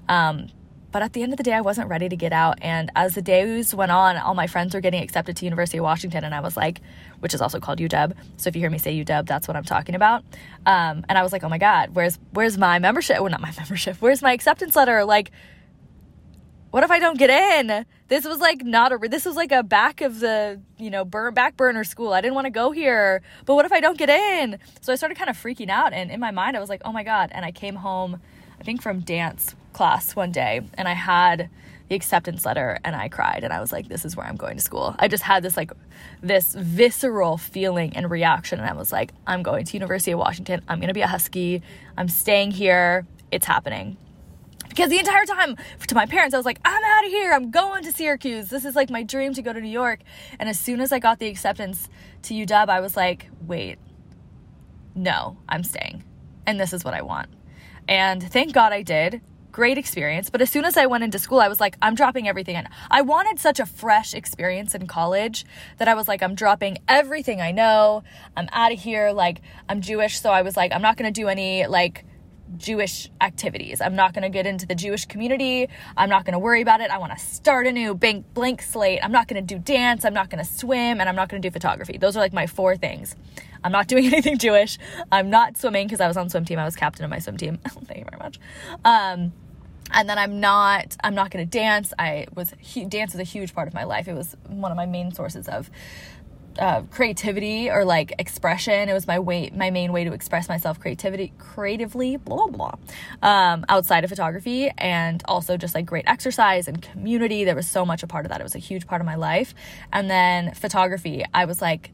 Um, 0.08 0.48
but 0.90 1.02
at 1.02 1.12
the 1.12 1.22
end 1.22 1.34
of 1.34 1.36
the 1.36 1.42
day, 1.42 1.52
I 1.52 1.60
wasn't 1.60 1.90
ready 1.90 2.08
to 2.08 2.16
get 2.16 2.32
out. 2.32 2.56
And 2.62 2.90
as 2.96 3.14
the 3.14 3.20
days 3.20 3.74
went 3.74 3.92
on, 3.92 4.16
all 4.16 4.32
my 4.32 4.46
friends 4.46 4.72
were 4.72 4.80
getting 4.80 5.02
accepted 5.02 5.36
to 5.36 5.44
University 5.44 5.76
of 5.76 5.84
Washington, 5.84 6.24
and 6.24 6.34
I 6.34 6.40
was 6.40 6.56
like, 6.56 6.80
which 7.20 7.34
is 7.34 7.42
also 7.42 7.60
called 7.60 7.78
UW. 7.78 8.14
So 8.38 8.48
if 8.48 8.56
you 8.56 8.60
hear 8.60 8.70
me 8.70 8.78
say 8.78 8.98
UW, 9.04 9.26
that's 9.26 9.46
what 9.46 9.58
I'm 9.58 9.64
talking 9.64 9.94
about. 9.94 10.24
Um, 10.64 11.04
and 11.10 11.18
I 11.18 11.22
was 11.22 11.32
like, 11.32 11.44
oh 11.44 11.50
my 11.50 11.58
god, 11.58 11.90
where's 11.92 12.18
where's 12.32 12.56
my 12.56 12.78
membership? 12.78 13.20
Well, 13.20 13.30
not 13.30 13.42
my 13.42 13.52
membership. 13.58 13.98
Where's 14.00 14.22
my 14.22 14.32
acceptance 14.32 14.74
letter? 14.74 15.04
Like, 15.04 15.32
what 16.76 16.84
if 16.84 16.90
I 16.90 16.98
don't 16.98 17.18
get 17.18 17.30
in? 17.30 17.86
This 18.08 18.26
was 18.26 18.38
like 18.38 18.62
not 18.62 18.92
a. 18.92 18.98
This 19.08 19.24
was 19.24 19.34
like 19.34 19.50
a 19.50 19.62
back 19.62 20.02
of 20.02 20.20
the 20.20 20.60
you 20.76 20.90
know 20.90 21.06
burn 21.06 21.32
back 21.32 21.56
burner 21.56 21.84
school. 21.84 22.12
I 22.12 22.20
didn't 22.20 22.34
want 22.34 22.44
to 22.44 22.50
go 22.50 22.70
here, 22.70 23.22
but 23.46 23.54
what 23.54 23.64
if 23.64 23.72
I 23.72 23.80
don't 23.80 23.96
get 23.96 24.10
in? 24.10 24.58
So 24.82 24.92
I 24.92 24.96
started 24.96 25.16
kind 25.16 25.30
of 25.30 25.38
freaking 25.38 25.70
out, 25.70 25.94
and 25.94 26.10
in 26.10 26.20
my 26.20 26.32
mind, 26.32 26.54
I 26.54 26.60
was 26.60 26.68
like, 26.68 26.82
oh 26.84 26.92
my 26.92 27.02
god. 27.02 27.30
And 27.32 27.46
I 27.46 27.50
came 27.50 27.76
home, 27.76 28.20
I 28.60 28.62
think 28.62 28.82
from 28.82 29.00
dance 29.00 29.54
class 29.72 30.14
one 30.14 30.32
day 30.32 30.68
and 30.74 30.86
I 30.86 30.92
had 30.92 31.48
the 31.88 31.94
acceptance 31.94 32.44
letter 32.44 32.78
and 32.84 32.94
I 32.94 33.08
cried 33.08 33.42
and 33.42 33.54
I 33.54 33.60
was 33.60 33.72
like, 33.72 33.88
this 33.88 34.04
is 34.04 34.14
where 34.14 34.26
I'm 34.26 34.36
going 34.36 34.58
to 34.58 34.62
school. 34.62 34.94
I 34.98 35.08
just 35.08 35.22
had 35.22 35.42
this 35.42 35.56
like 35.56 35.72
this 36.20 36.54
visceral 36.54 37.38
feeling 37.38 37.96
and 37.96 38.10
reaction 38.10 38.58
and 38.58 38.68
I 38.68 38.74
was 38.74 38.92
like, 38.92 39.12
I'm 39.26 39.42
going 39.42 39.64
to 39.64 39.72
University 39.72 40.10
of 40.10 40.18
Washington. 40.18 40.60
I'm 40.68 40.80
gonna 40.80 40.92
be 40.92 41.00
a 41.00 41.06
Husky. 41.06 41.62
I'm 41.96 42.10
staying 42.10 42.50
here. 42.50 43.06
It's 43.30 43.46
happening. 43.46 43.96
Because 44.76 44.90
the 44.90 44.98
entire 44.98 45.24
time 45.24 45.56
to 45.86 45.94
my 45.94 46.04
parents, 46.04 46.34
I 46.34 46.36
was 46.36 46.44
like, 46.44 46.60
I'm 46.62 46.84
out 46.84 47.06
of 47.06 47.10
here. 47.10 47.32
I'm 47.32 47.50
going 47.50 47.82
to 47.84 47.92
Syracuse. 47.92 48.50
This 48.50 48.66
is 48.66 48.76
like 48.76 48.90
my 48.90 49.02
dream 49.02 49.32
to 49.32 49.40
go 49.40 49.54
to 49.54 49.58
New 49.58 49.70
York. 49.70 50.00
And 50.38 50.50
as 50.50 50.60
soon 50.60 50.82
as 50.82 50.92
I 50.92 50.98
got 50.98 51.18
the 51.18 51.28
acceptance 51.28 51.88
to 52.24 52.34
UW, 52.34 52.68
I 52.68 52.80
was 52.80 52.94
like, 52.94 53.30
wait, 53.40 53.78
no, 54.94 55.38
I'm 55.48 55.64
staying. 55.64 56.04
And 56.46 56.60
this 56.60 56.74
is 56.74 56.84
what 56.84 56.92
I 56.92 57.00
want. 57.00 57.30
And 57.88 58.22
thank 58.22 58.52
God 58.52 58.74
I 58.74 58.82
did 58.82 59.22
great 59.50 59.78
experience. 59.78 60.28
But 60.28 60.42
as 60.42 60.50
soon 60.50 60.66
as 60.66 60.76
I 60.76 60.84
went 60.84 61.04
into 61.04 61.18
school, 61.18 61.40
I 61.40 61.48
was 61.48 61.58
like, 61.58 61.78
I'm 61.80 61.94
dropping 61.94 62.28
everything 62.28 62.56
in. 62.56 62.68
I 62.90 63.00
wanted 63.00 63.40
such 63.40 63.58
a 63.58 63.64
fresh 63.64 64.12
experience 64.12 64.74
in 64.74 64.86
college 64.86 65.46
that 65.78 65.88
I 65.88 65.94
was 65.94 66.06
like, 66.06 66.22
I'm 66.22 66.34
dropping 66.34 66.76
everything 66.86 67.40
I 67.40 67.52
know. 67.52 68.02
I'm 68.36 68.50
out 68.52 68.72
of 68.72 68.78
here. 68.78 69.12
Like, 69.12 69.40
I'm 69.70 69.80
Jewish. 69.80 70.20
So 70.20 70.28
I 70.28 70.42
was 70.42 70.54
like, 70.54 70.72
I'm 70.74 70.82
not 70.82 70.98
going 70.98 71.10
to 71.10 71.18
do 71.18 71.28
any 71.28 71.66
like 71.66 72.04
Jewish 72.56 73.10
activities. 73.20 73.80
I'm 73.80 73.96
not 73.96 74.12
going 74.12 74.22
to 74.22 74.28
get 74.28 74.46
into 74.46 74.66
the 74.66 74.74
Jewish 74.74 75.04
community. 75.04 75.68
I'm 75.96 76.08
not 76.08 76.24
going 76.24 76.32
to 76.32 76.38
worry 76.38 76.62
about 76.62 76.80
it. 76.80 76.90
I 76.90 76.98
want 76.98 77.12
to 77.12 77.18
start 77.18 77.66
a 77.66 77.72
new 77.72 77.94
blank, 77.94 78.32
blank 78.34 78.62
slate. 78.62 79.00
I'm 79.02 79.12
not 79.12 79.28
going 79.28 79.44
to 79.44 79.54
do 79.54 79.58
dance. 79.60 80.04
I'm 80.04 80.14
not 80.14 80.30
going 80.30 80.44
to 80.44 80.50
swim. 80.50 81.00
And 81.00 81.08
I'm 81.08 81.16
not 81.16 81.28
going 81.28 81.42
to 81.42 81.48
do 81.48 81.52
photography. 81.52 81.98
Those 81.98 82.16
are 82.16 82.20
like 82.20 82.32
my 82.32 82.46
four 82.46 82.76
things. 82.76 83.14
I'm 83.64 83.72
not 83.72 83.88
doing 83.88 84.06
anything 84.06 84.38
Jewish. 84.38 84.78
I'm 85.10 85.30
not 85.30 85.56
swimming 85.56 85.86
because 85.86 86.00
I 86.00 86.08
was 86.08 86.16
on 86.16 86.28
swim 86.28 86.44
team. 86.44 86.58
I 86.58 86.64
was 86.64 86.76
captain 86.76 87.04
of 87.04 87.10
my 87.10 87.18
swim 87.18 87.36
team. 87.36 87.58
Thank 87.68 87.98
you 87.98 88.06
very 88.10 88.22
much. 88.22 88.38
Um, 88.84 89.32
and 89.92 90.08
then 90.08 90.18
I'm 90.18 90.40
not 90.40 90.96
I'm 91.02 91.14
not 91.14 91.30
going 91.30 91.44
to 91.44 91.50
dance. 91.50 91.92
I 91.98 92.26
was 92.34 92.52
dance 92.88 93.12
was 93.12 93.20
a 93.20 93.24
huge 93.24 93.54
part 93.54 93.68
of 93.68 93.74
my 93.74 93.84
life. 93.84 94.08
It 94.08 94.14
was 94.14 94.36
one 94.48 94.72
of 94.72 94.76
my 94.76 94.86
main 94.86 95.12
sources 95.12 95.48
of 95.48 95.70
uh, 96.58 96.82
creativity 96.90 97.70
or 97.70 97.84
like 97.84 98.14
expression. 98.18 98.88
It 98.88 98.92
was 98.92 99.06
my 99.06 99.18
way, 99.18 99.50
my 99.54 99.70
main 99.70 99.92
way 99.92 100.04
to 100.04 100.12
express 100.12 100.48
myself 100.48 100.80
creativity, 100.80 101.32
creatively, 101.38 102.16
blah 102.16 102.46
blah. 102.46 102.74
Um, 103.22 103.64
outside 103.68 104.04
of 104.04 104.10
photography, 104.10 104.70
and 104.78 105.22
also 105.26 105.56
just 105.56 105.74
like 105.74 105.86
great 105.86 106.04
exercise 106.06 106.68
and 106.68 106.80
community. 106.80 107.44
There 107.44 107.56
was 107.56 107.68
so 107.68 107.84
much 107.84 108.02
a 108.02 108.06
part 108.06 108.24
of 108.24 108.30
that. 108.30 108.40
It 108.40 108.44
was 108.44 108.54
a 108.54 108.60
huge 108.60 108.86
part 108.86 109.00
of 109.00 109.06
my 109.06 109.16
life. 109.16 109.54
And 109.92 110.10
then 110.10 110.54
photography, 110.54 111.24
I 111.32 111.44
was 111.44 111.60
like, 111.60 111.92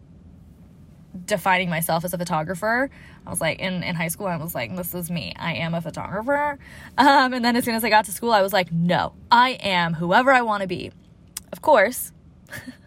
defining 1.27 1.69
myself 1.69 2.05
as 2.05 2.15
a 2.15 2.19
photographer. 2.19 2.91
I 3.27 3.31
was 3.31 3.41
like, 3.41 3.59
in, 3.59 3.83
in 3.83 3.95
high 3.95 4.09
school, 4.09 4.27
I 4.27 4.37
was 4.37 4.55
like, 4.55 4.75
this 4.75 4.95
is 4.95 5.11
me. 5.11 5.35
I 5.39 5.55
am 5.55 5.75
a 5.75 5.81
photographer. 5.81 6.59
Um, 6.99 7.33
and 7.33 7.45
then 7.45 7.57
as 7.57 7.65
soon 7.65 7.75
as 7.75 7.85
I 7.85 7.89
got 7.89 8.05
to 8.05 8.13
school, 8.13 8.33
I 8.33 8.43
was 8.43 8.53
like, 8.53 8.71
no, 8.71 9.15
I 9.31 9.51
am 9.51 9.95
whoever 9.95 10.31
I 10.31 10.43
want 10.43 10.61
to 10.61 10.69
be. 10.69 10.93
Of 11.53 11.63
course, 11.63 12.13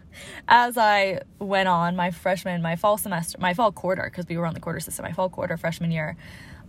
as 0.48 0.76
I 0.78 1.20
went 1.38 1.68
on 1.68 1.96
my 1.96 2.10
freshman, 2.10 2.62
my 2.62 2.76
fall 2.76 2.98
semester, 2.98 3.38
my 3.40 3.54
fall 3.54 3.72
quarter, 3.72 4.04
because 4.04 4.26
we 4.28 4.36
were 4.36 4.46
on 4.46 4.54
the 4.54 4.60
quarter 4.60 4.80
system, 4.80 5.04
my 5.04 5.12
fall 5.12 5.28
quarter 5.28 5.56
freshman 5.56 5.90
year, 5.90 6.16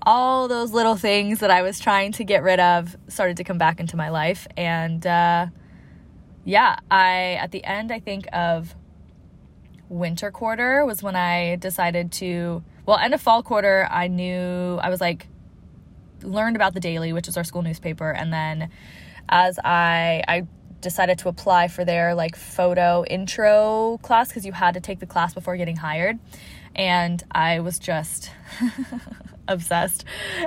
all 0.01 0.47
those 0.47 0.71
little 0.71 0.95
things 0.95 1.39
that 1.39 1.51
I 1.51 1.61
was 1.61 1.79
trying 1.79 2.11
to 2.13 2.23
get 2.23 2.43
rid 2.43 2.59
of 2.59 2.95
started 3.07 3.37
to 3.37 3.43
come 3.43 3.57
back 3.57 3.79
into 3.79 3.97
my 3.97 4.09
life. 4.09 4.47
And 4.55 5.05
uh, 5.05 5.47
yeah, 6.45 6.77
I, 6.89 7.33
at 7.33 7.51
the 7.51 7.63
end, 7.63 7.91
I 7.91 7.99
think, 7.99 8.27
of 8.31 8.75
winter 9.89 10.31
quarter 10.31 10.85
was 10.85 11.01
when 11.01 11.15
I 11.15 11.55
decided 11.55 12.11
to, 12.13 12.63
well, 12.85 12.97
end 12.97 13.13
of 13.13 13.21
fall 13.21 13.43
quarter, 13.43 13.87
I 13.89 14.07
knew, 14.07 14.77
I 14.81 14.89
was 14.89 15.01
like, 15.01 15.27
learned 16.21 16.55
about 16.55 16.73
the 16.73 16.79
Daily, 16.79 17.13
which 17.13 17.27
is 17.27 17.37
our 17.37 17.43
school 17.43 17.61
newspaper. 17.61 18.11
And 18.11 18.31
then 18.31 18.69
as 19.29 19.59
I, 19.59 20.23
I 20.27 20.47
decided 20.81 21.19
to 21.19 21.29
apply 21.29 21.67
for 21.67 21.83
their 21.83 22.15
like 22.15 22.35
photo 22.35 23.03
intro 23.05 23.99
class 24.01 24.29
because 24.29 24.45
you 24.45 24.51
had 24.51 24.73
to 24.73 24.79
take 24.79 24.99
the 24.99 25.05
class 25.05 25.33
before 25.33 25.57
getting 25.57 25.77
hired. 25.77 26.19
And 26.75 27.23
I 27.31 27.59
was 27.59 27.79
just 27.79 28.31
obsessed. 29.47 30.05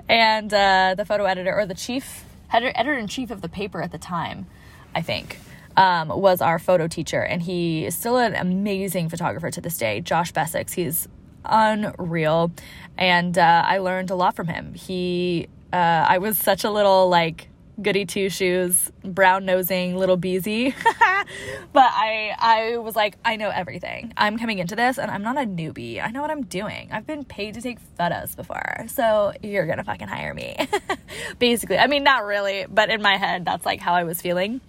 And 0.09 0.53
uh, 0.53 0.95
the 0.97 1.05
photo 1.05 1.25
editor, 1.25 1.55
or 1.55 1.67
the 1.67 1.75
chief, 1.75 2.25
editor 2.53 2.95
in 2.95 3.09
chief 3.09 3.31
of 3.31 3.41
the 3.41 3.49
paper 3.49 3.83
at 3.83 3.91
the 3.91 3.99
time, 3.99 4.47
I 4.95 5.03
think, 5.03 5.39
um, 5.77 6.09
was 6.09 6.41
our 6.41 6.59
photo 6.59 6.87
teacher. 6.87 7.23
And 7.23 7.43
he 7.43 7.85
is 7.87 7.97
still 7.97 8.17
an 8.17 8.35
amazing 8.35 9.09
photographer 9.09 9.51
to 9.51 9.61
this 9.61 9.77
day, 9.77 10.01
Josh 10.01 10.33
Bessex. 10.33 10.73
He's 10.75 11.09
unreal. 11.45 12.53
And 12.97 13.37
uh, 13.37 13.65
I 13.67 13.79
learned 13.79 14.11
a 14.11 14.15
lot 14.15 14.37
from 14.37 14.47
him. 14.47 14.75
He, 14.75 15.49
uh, 15.73 15.77
I 15.77 16.19
was 16.19 16.39
such 16.39 16.65
a 16.65 16.71
little 16.71 17.09
like, 17.09 17.49
goody 17.83 18.05
two 18.05 18.29
shoes, 18.29 18.91
brown 19.03 19.45
nosing 19.45 19.97
little 19.97 20.17
beezy. 20.17 20.75
but 21.73 21.91
I 21.93 22.35
I 22.39 22.77
was 22.79 22.97
like, 22.97 23.17
I 23.25 23.37
know 23.37 23.51
everything. 23.51 24.13
I'm 24.17 24.39
coming 24.39 24.59
into 24.59 24.77
this 24.77 24.99
and 24.99 25.11
I'm 25.11 25.23
not 25.23 25.37
a 25.37 25.47
newbie. 25.47 26.03
I 26.03 26.11
know 26.11 26.21
what 26.23 26.31
I'm 26.31 26.45
doing. 26.45 26.91
I've 26.93 27.07
been 27.07 27.25
paid 27.25 27.55
to 27.55 27.63
take 27.63 27.79
photos 27.97 28.35
before. 28.35 28.87
So 28.89 29.33
you're 29.43 29.67
gonna 29.67 29.85
fucking 29.85 30.09
hire 30.09 30.35
me. 30.35 30.57
Basically. 31.39 31.79
I 31.79 31.87
mean 31.87 32.05
not 32.05 32.25
really, 32.25 32.67
but 32.69 32.91
in 32.91 33.03
my 33.03 33.17
head 33.17 33.45
that's 33.45 33.65
like 33.65 33.81
how 33.81 33.95
I 33.95 34.05
was 34.05 34.21
feeling. 34.21 34.61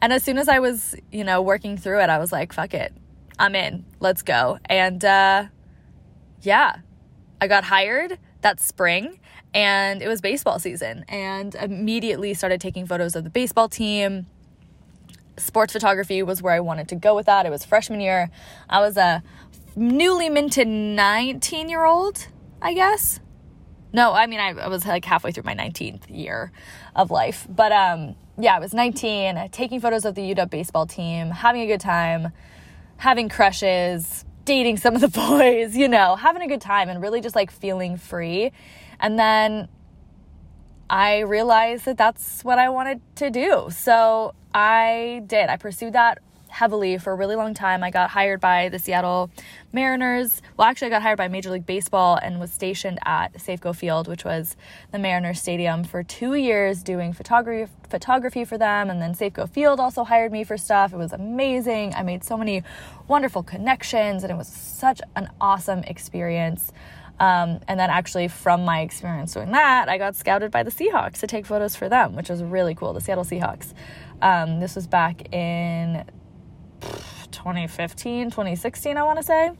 And 0.00 0.12
as 0.12 0.22
soon 0.22 0.38
as 0.38 0.48
I 0.48 0.58
was, 0.58 0.94
you 1.10 1.24
know, 1.24 1.40
working 1.40 1.78
through 1.78 2.00
it, 2.02 2.10
I 2.10 2.18
was 2.18 2.30
like, 2.30 2.52
fuck 2.52 2.74
it. 2.74 2.92
I'm 3.38 3.54
in. 3.54 3.84
Let's 4.00 4.22
go. 4.22 4.58
And 4.66 5.04
uh 5.04 5.46
yeah. 6.42 6.76
I 7.40 7.48
got 7.48 7.64
hired 7.64 8.18
that 8.40 8.60
spring 8.60 9.18
and 9.56 10.02
it 10.02 10.08
was 10.08 10.20
baseball 10.20 10.58
season. 10.58 11.04
And 11.08 11.54
immediately 11.54 12.34
started 12.34 12.60
taking 12.60 12.86
photos 12.86 13.16
of 13.16 13.24
the 13.24 13.30
baseball 13.30 13.68
team. 13.68 14.26
Sports 15.38 15.72
photography 15.72 16.22
was 16.22 16.42
where 16.42 16.52
i 16.52 16.60
wanted 16.60 16.88
to 16.88 16.94
go 16.94 17.16
with 17.16 17.26
that. 17.26 17.46
It 17.46 17.50
was 17.50 17.64
freshman 17.64 18.00
year. 18.00 18.30
I 18.68 18.80
was 18.80 18.96
a 18.98 19.22
newly 19.74 20.28
minted 20.28 20.68
19 20.68 21.68
year 21.68 21.84
old 21.84 22.28
i 22.62 22.74
guess. 22.74 23.20
No 23.92 24.12
i 24.12 24.26
mean 24.26 24.40
I, 24.40 24.50
I, 24.50 24.68
was 24.68 24.86
like 24.86 25.04
halfway 25.04 25.32
through 25.32 25.44
my 25.44 25.54
19th 25.54 26.04
year 26.08 26.52
of 26.94 27.10
life. 27.10 27.46
But 27.48 27.72
um 27.72 28.14
yeah 28.38 28.54
i 28.54 28.58
was 28.58 28.74
19 28.74 29.48
taking 29.50 29.80
photos 29.80 30.04
of 30.04 30.14
the 30.14 30.34
uw 30.34 30.50
baseball 30.50 30.84
team 30.86 31.30
having 31.30 31.62
a 31.62 31.66
good 31.66 31.80
time 31.80 32.32
having 32.98 33.30
crushes 33.30 34.26
dating 34.44 34.76
some 34.76 34.94
of 34.94 35.00
the 35.00 35.08
boys 35.28 35.74
you 35.74 35.88
know 35.88 36.16
having 36.16 36.42
a 36.42 36.46
good 36.46 36.60
time 36.60 36.90
and 36.90 37.00
really 37.00 37.22
just 37.22 37.34
like 37.34 37.50
feeling 37.50 37.96
free 37.96 38.52
and 39.00 39.18
then 39.18 39.68
I 40.88 41.20
realized 41.20 41.84
that 41.86 41.98
that's 41.98 42.42
what 42.44 42.58
I 42.58 42.68
wanted 42.68 43.00
to 43.16 43.30
do. 43.30 43.68
So 43.70 44.34
I 44.54 45.22
did. 45.26 45.48
I 45.48 45.56
pursued 45.56 45.94
that 45.94 46.18
heavily 46.48 46.96
for 46.96 47.12
a 47.12 47.14
really 47.14 47.36
long 47.36 47.52
time. 47.52 47.82
I 47.82 47.90
got 47.90 48.10
hired 48.10 48.40
by 48.40 48.70
the 48.70 48.78
Seattle 48.78 49.30
Mariners. 49.72 50.40
Well, 50.56 50.66
actually, 50.66 50.86
I 50.86 50.90
got 50.90 51.02
hired 51.02 51.18
by 51.18 51.28
Major 51.28 51.50
League 51.50 51.66
Baseball 51.66 52.16
and 52.16 52.40
was 52.40 52.50
stationed 52.50 52.98
at 53.04 53.34
Safeco 53.34 53.76
Field, 53.76 54.08
which 54.08 54.24
was 54.24 54.56
the 54.90 54.98
Mariners 54.98 55.38
Stadium, 55.40 55.84
for 55.84 56.02
two 56.02 56.34
years 56.34 56.82
doing 56.82 57.12
photography 57.12 57.70
photography 57.90 58.44
for 58.44 58.56
them. 58.56 58.88
And 58.88 59.02
then 59.02 59.14
Safeco 59.14 59.48
Field 59.48 59.78
also 59.80 60.02
hired 60.04 60.32
me 60.32 60.44
for 60.44 60.56
stuff. 60.56 60.92
It 60.92 60.96
was 60.96 61.12
amazing. 61.12 61.94
I 61.94 62.02
made 62.02 62.24
so 62.24 62.36
many 62.36 62.62
wonderful 63.06 63.42
connections, 63.42 64.22
and 64.22 64.32
it 64.32 64.36
was 64.36 64.48
such 64.48 65.00
an 65.14 65.28
awesome 65.40 65.80
experience. 65.80 66.72
Um, 67.18 67.60
and 67.66 67.80
then 67.80 67.88
actually 67.88 68.28
from 68.28 68.64
my 68.64 68.80
experience 68.80 69.32
doing 69.32 69.52
that, 69.52 69.88
I 69.88 69.96
got 69.96 70.16
scouted 70.16 70.50
by 70.50 70.62
the 70.62 70.70
Seahawks 70.70 71.20
to 71.20 71.26
take 71.26 71.46
photos 71.46 71.74
for 71.74 71.88
them, 71.88 72.14
which 72.14 72.28
was 72.28 72.42
really 72.42 72.74
cool. 72.74 72.92
The 72.92 73.00
Seattle 73.00 73.24
Seahawks. 73.24 73.72
Um, 74.20 74.60
this 74.60 74.74
was 74.74 74.86
back 74.86 75.32
in 75.32 76.04
2015, 77.30 78.30
2016, 78.30 78.96
I 78.96 79.02
want 79.02 79.18
to 79.18 79.22
say. 79.22 79.50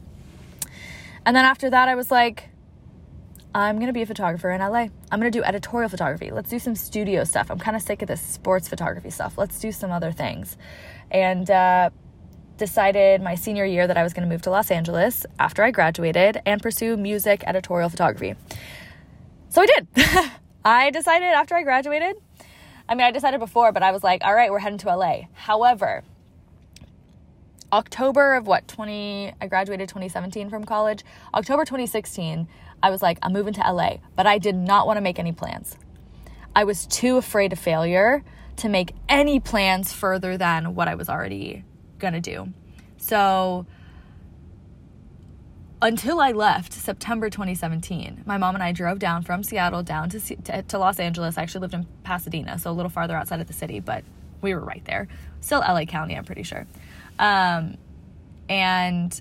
And 1.25 1.35
then 1.35 1.45
after 1.45 1.71
that, 1.71 1.89
I 1.89 1.95
was 1.95 2.11
like, 2.11 2.51
I'm 3.55 3.79
to 3.81 3.93
be 3.93 4.03
a 4.03 4.07
photographer 4.07 4.51
in 4.51 4.61
LA. 4.61 4.89
I'm 5.11 5.21
to 5.23 5.31
do 5.31 5.43
editorial 5.43 5.89
photography. 5.89 6.31
Let's 6.31 6.51
do 6.51 6.59
some 6.59 6.75
studio 6.75 7.25
stuff. 7.25 7.51
I'm 7.51 7.59
kind 7.59 7.75
of 7.75 7.83
sick 7.83 8.03
of 8.03 8.09
this 8.09 8.21
sports 8.21 8.69
photography 8.69 9.09
stuff. 9.09 9.39
Let's 9.39 9.59
do 9.59 9.73
some 9.73 9.91
other 9.91 10.13
things. 10.13 10.59
And 11.11 11.51
uh, 11.51 11.89
decided 12.57 13.23
my 13.23 13.35
senior 13.35 13.65
year 13.65 13.87
that 13.87 13.97
I 13.97 14.03
was 14.03 14.13
going 14.13 14.29
to 14.29 14.33
move 14.33 14.43
to 14.43 14.51
Los 14.51 14.71
Angeles 14.71 15.27
after 15.39 15.63
I 15.63 15.71
graduated 15.71 16.41
and 16.47 16.63
pursue 16.63 16.97
music 16.97 17.45
editorial 17.47 17.89
photography. 17.89 18.35
So 19.49 19.63
I 19.63 19.67
did. 19.67 19.89
I 20.65 20.91
decided 20.91 21.27
after 21.27 21.55
I 21.55 21.63
graduated. 21.63 22.17
I 22.89 22.95
mean, 22.95 23.07
I 23.07 23.11
decided 23.11 23.41
before, 23.41 23.73
but 23.73 23.83
I 23.83 23.93
was 23.93 24.05
like, 24.05 24.23
all 24.25 24.35
right, 24.35 24.51
we're 24.51 24.59
heading 24.59 24.79
to 24.79 24.97
LA. 24.97 25.23
However, 25.33 26.03
October 27.73 28.35
of 28.35 28.47
what, 28.47 28.69
20, 28.69 29.33
I 29.41 29.47
graduated 29.49 29.89
2017 29.89 30.51
from 30.51 30.65
college. 30.65 31.05
October 31.35 31.65
2016, 31.65 32.47
I 32.83 32.91
was 32.91 33.03
like, 33.03 33.19
I'm 33.23 33.33
moving 33.33 33.55
to 33.55 33.61
LA, 33.61 33.97
but 34.15 34.27
I 34.27 34.39
did 34.39 34.55
not 34.55 34.87
want 34.87 34.99
to 34.99 35.01
make 35.01 35.19
any 35.19 35.33
plans. 35.33 35.77
I 36.55 36.65
was 36.65 36.87
too 36.87 37.17
afraid 37.17 37.53
of 37.53 37.59
failure 37.59 38.25
to 38.57 38.69
make 38.69 38.93
any 39.09 39.41
plans 39.41 39.93
further 39.93 40.39
than 40.39 40.75
what 40.75 40.89
I 40.89 40.95
was 40.95 41.09
already 41.09 41.65
gonna 41.99 42.21
do. 42.21 42.49
So 42.99 43.67
until 45.83 46.21
I 46.21 46.33
left 46.33 46.73
September 46.73 47.29
2017, 47.29 48.23
my 48.25 48.39
mom 48.39 48.55
and 48.55 48.65
I 48.65 48.73
drove 48.73 48.99
down 48.99 49.23
from 49.23 49.43
Seattle 49.43 49.83
down 49.83 50.09
to, 50.11 50.21
to, 50.21 50.63
to 50.63 50.79
Los 50.79 50.99
Angeles. 50.99 51.37
I 51.37 51.43
actually 51.43 51.61
lived 51.63 51.75
in 51.75 51.87
Pasadena, 52.03 52.59
so 52.59 52.71
a 52.71 52.73
little 52.73 52.91
farther 52.91 53.17
outside 53.17 53.41
of 53.41 53.47
the 53.47 53.53
city, 53.53 53.81
but 53.81 54.03
we 54.41 54.55
were 54.55 54.61
right 54.61 54.85
there. 54.85 55.09
Still 55.41 55.61
LA 55.61 55.85
County, 55.85 56.17
I'm 56.17 56.25
pretty 56.25 56.45
sure. 56.45 56.67
Um, 57.19 57.77
and 58.49 59.21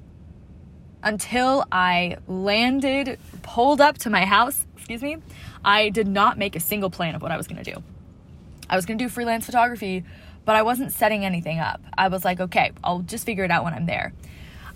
until 1.03 1.65
I 1.72 2.17
landed, 2.27 3.20
pulled 3.44 3.82
up 3.82 3.98
to 4.00 4.10
my 4.10 4.25
house, 4.25 4.65
excuse 4.75 5.01
me, 5.01 5.17
I 5.63 5.89
did 5.89 6.08
not 6.08 6.38
make 6.38 6.55
a 6.55 6.60
single 6.60 6.89
plan 6.89 7.15
of 7.15 7.22
what 7.22 7.32
I 7.32 7.38
was 7.38 7.48
to 7.63 7.74
do. 7.74 7.84
I 8.70 8.75
was 8.75 8.86
to 8.98 9.03
do 9.03 9.10
freelance 9.10 9.46
photography 9.46 10.03
but 10.45 10.55
I 10.55 10.61
wasn't 10.61 10.93
setting 10.93 11.25
anything 11.25 11.59
up. 11.59 11.81
I 11.97 12.07
was 12.07 12.23
like, 12.23 12.39
okay, 12.39 12.71
I'll 12.83 12.99
just 12.99 13.25
figure 13.25 13.43
it 13.43 13.51
out 13.51 13.63
when 13.63 13.73
I'm 13.73 13.87
there. 13.87 14.13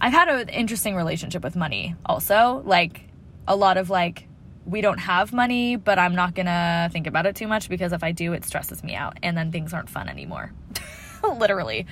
I've 0.01 0.13
had 0.13 0.27
an 0.27 0.49
interesting 0.49 0.95
relationship 0.95 1.43
with 1.43 1.55
money 1.55 1.95
also. 2.05 2.61
Like 2.65 3.01
a 3.47 3.55
lot 3.55 3.77
of 3.77 3.89
like, 3.89 4.27
we 4.65 4.81
don't 4.81 4.97
have 4.97 5.31
money, 5.31 5.75
but 5.75 5.99
I'm 5.99 6.15
not 6.15 6.35
gonna 6.35 6.89
think 6.91 7.07
about 7.07 7.25
it 7.25 7.35
too 7.35 7.47
much 7.47 7.69
because 7.69 7.93
if 7.93 8.03
I 8.03 8.11
do, 8.11 8.33
it 8.33 8.45
stresses 8.45 8.83
me 8.83 8.95
out 8.95 9.17
and 9.21 9.37
then 9.37 9.51
things 9.51 9.73
aren't 9.73 9.89
fun 9.89 10.09
anymore. 10.09 10.51
Literally. 11.23 11.85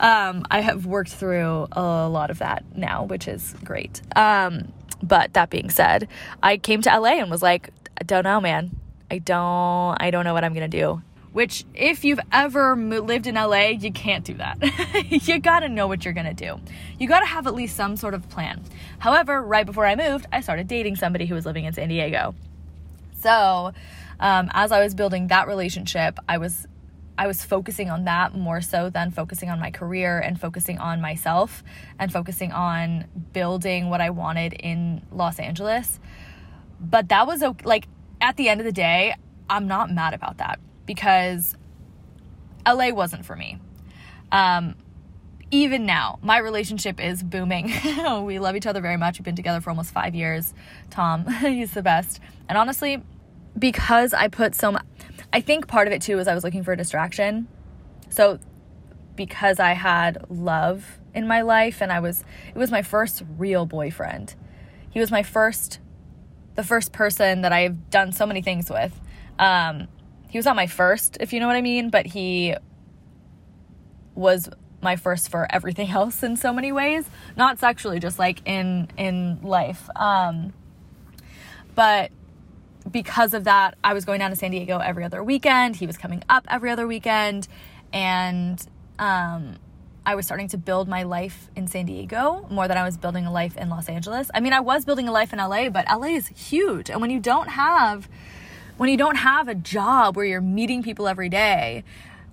Um, 0.00 0.44
I 0.50 0.60
have 0.60 0.86
worked 0.86 1.10
through 1.10 1.68
a 1.72 2.08
lot 2.08 2.30
of 2.30 2.38
that 2.38 2.64
now, 2.74 3.04
which 3.04 3.28
is 3.28 3.54
great. 3.64 4.00
Um, 4.16 4.72
but 5.02 5.34
that 5.34 5.50
being 5.50 5.68
said, 5.68 6.08
I 6.42 6.56
came 6.56 6.80
to 6.82 6.98
LA 6.98 7.14
and 7.18 7.30
was 7.30 7.42
like, 7.42 7.70
I 8.00 8.04
don't 8.04 8.24
know, 8.24 8.40
man. 8.40 8.78
I 9.10 9.18
don't, 9.18 9.96
I 10.00 10.10
don't 10.10 10.24
know 10.24 10.32
what 10.32 10.44
I'm 10.44 10.54
gonna 10.54 10.68
do 10.68 11.02
which 11.32 11.64
if 11.74 12.04
you've 12.04 12.20
ever 12.30 12.76
lived 12.76 13.26
in 13.26 13.34
LA, 13.34 13.68
you 13.68 13.90
can't 13.90 14.24
do 14.24 14.34
that. 14.34 14.58
you 15.26 15.38
gotta 15.40 15.68
know 15.68 15.86
what 15.86 16.04
you're 16.04 16.14
gonna 16.14 16.34
do. 16.34 16.60
You 16.98 17.08
gotta 17.08 17.26
have 17.26 17.46
at 17.46 17.54
least 17.54 17.76
some 17.76 17.96
sort 17.96 18.14
of 18.14 18.28
plan. 18.28 18.62
However, 18.98 19.42
right 19.42 19.66
before 19.66 19.86
I 19.86 19.96
moved, 19.96 20.26
I 20.32 20.40
started 20.40 20.68
dating 20.68 20.96
somebody 20.96 21.26
who 21.26 21.34
was 21.34 21.46
living 21.46 21.64
in 21.64 21.72
San 21.72 21.88
Diego. 21.88 22.34
So, 23.20 23.72
um, 24.20 24.50
as 24.52 24.72
I 24.72 24.82
was 24.82 24.94
building 24.94 25.28
that 25.28 25.48
relationship, 25.48 26.18
I 26.28 26.38
was 26.38 26.66
I 27.16 27.26
was 27.26 27.44
focusing 27.44 27.90
on 27.90 28.04
that 28.04 28.34
more 28.34 28.60
so 28.60 28.90
than 28.90 29.10
focusing 29.10 29.50
on 29.50 29.60
my 29.60 29.70
career 29.70 30.18
and 30.18 30.40
focusing 30.40 30.78
on 30.78 31.00
myself 31.00 31.62
and 31.98 32.10
focusing 32.10 32.52
on 32.52 33.04
building 33.32 33.90
what 33.90 34.00
I 34.00 34.10
wanted 34.10 34.54
in 34.54 35.02
Los 35.12 35.38
Angeles. 35.38 36.00
But 36.80 37.08
that 37.08 37.26
was 37.26 37.42
like 37.64 37.86
at 38.20 38.36
the 38.36 38.48
end 38.48 38.60
of 38.60 38.66
the 38.66 38.72
day, 38.72 39.14
I'm 39.48 39.66
not 39.66 39.90
mad 39.90 40.14
about 40.14 40.38
that 40.38 40.58
because 40.86 41.56
LA 42.66 42.90
wasn't 42.90 43.24
for 43.24 43.36
me. 43.36 43.58
Um, 44.30 44.76
even 45.50 45.84
now, 45.84 46.18
my 46.22 46.38
relationship 46.38 46.98
is 46.98 47.22
booming. 47.22 47.70
we 48.24 48.38
love 48.38 48.56
each 48.56 48.66
other 48.66 48.80
very 48.80 48.96
much. 48.96 49.18
We've 49.18 49.24
been 49.24 49.36
together 49.36 49.60
for 49.60 49.70
almost 49.70 49.92
five 49.92 50.14
years. 50.14 50.54
Tom, 50.90 51.26
he's 51.40 51.72
the 51.72 51.82
best. 51.82 52.20
And 52.48 52.56
honestly, 52.56 53.02
because 53.58 54.14
I 54.14 54.28
put 54.28 54.54
so 54.54 54.72
much, 54.72 54.84
I 55.32 55.42
think 55.42 55.68
part 55.68 55.86
of 55.86 55.92
it 55.92 56.00
too 56.00 56.16
was 56.16 56.26
I 56.26 56.34
was 56.34 56.42
looking 56.42 56.64
for 56.64 56.72
a 56.72 56.76
distraction. 56.76 57.48
So 58.08 58.38
because 59.14 59.60
I 59.60 59.72
had 59.74 60.24
love 60.30 60.98
in 61.14 61.26
my 61.26 61.42
life 61.42 61.82
and 61.82 61.92
I 61.92 62.00
was, 62.00 62.24
it 62.48 62.58
was 62.58 62.70
my 62.70 62.82
first 62.82 63.22
real 63.36 63.66
boyfriend. 63.66 64.34
He 64.88 65.00
was 65.00 65.10
my 65.10 65.22
first, 65.22 65.80
the 66.54 66.64
first 66.64 66.92
person 66.92 67.42
that 67.42 67.52
I've 67.52 67.90
done 67.90 68.12
so 68.12 68.26
many 68.26 68.40
things 68.40 68.70
with. 68.70 68.98
Um, 69.38 69.88
he 70.32 70.38
was 70.38 70.46
not 70.46 70.56
my 70.56 70.66
first, 70.66 71.18
if 71.20 71.34
you 71.34 71.40
know 71.40 71.46
what 71.46 71.56
I 71.56 71.60
mean, 71.60 71.90
but 71.90 72.06
he 72.06 72.54
was 74.14 74.48
my 74.80 74.96
first 74.96 75.30
for 75.30 75.46
everything 75.50 75.90
else 76.00 76.22
in 76.22 76.36
so 76.36 76.52
many 76.52 76.72
ways 76.72 77.04
not 77.36 77.58
sexually 77.58 78.00
just 78.00 78.18
like 78.18 78.42
in 78.44 78.88
in 78.96 79.40
life 79.42 79.88
um 79.96 80.52
but 81.74 82.10
because 82.90 83.32
of 83.32 83.44
that 83.44 83.76
i 83.84 83.94
was 83.94 84.04
going 84.04 84.18
down 84.18 84.28
to 84.28 84.36
san 84.36 84.50
diego 84.50 84.78
every 84.78 85.04
other 85.04 85.22
weekend 85.22 85.76
he 85.76 85.86
was 85.86 85.96
coming 85.96 86.22
up 86.28 86.44
every 86.50 86.68
other 86.68 86.86
weekend 86.86 87.46
and 87.92 88.66
um 88.98 89.56
I 90.04 90.16
was 90.16 90.26
starting 90.26 90.48
to 90.48 90.58
build 90.58 90.88
my 90.88 91.04
life 91.04 91.48
in 91.54 91.68
San 91.68 91.86
Diego 91.86 92.44
more 92.50 92.66
than 92.66 92.76
I 92.76 92.82
was 92.82 92.96
building 92.96 93.24
a 93.24 93.30
life 93.30 93.56
in 93.56 93.68
Los 93.68 93.88
Angeles. 93.88 94.32
I 94.34 94.40
mean, 94.40 94.52
I 94.52 94.58
was 94.58 94.84
building 94.84 95.06
a 95.06 95.12
life 95.12 95.32
in 95.32 95.38
LA, 95.38 95.68
but 95.68 95.86
LA 95.86 96.08
is 96.08 96.26
huge. 96.26 96.90
And 96.90 97.00
when 97.00 97.10
you 97.10 97.20
don't 97.20 97.48
have 97.48 98.08
when 98.82 98.90
you 98.90 98.96
don't 98.96 99.14
have 99.14 99.46
a 99.46 99.54
job 99.54 100.16
where 100.16 100.24
you're 100.24 100.40
meeting 100.40 100.82
people 100.82 101.06
every 101.06 101.28
day 101.28 101.84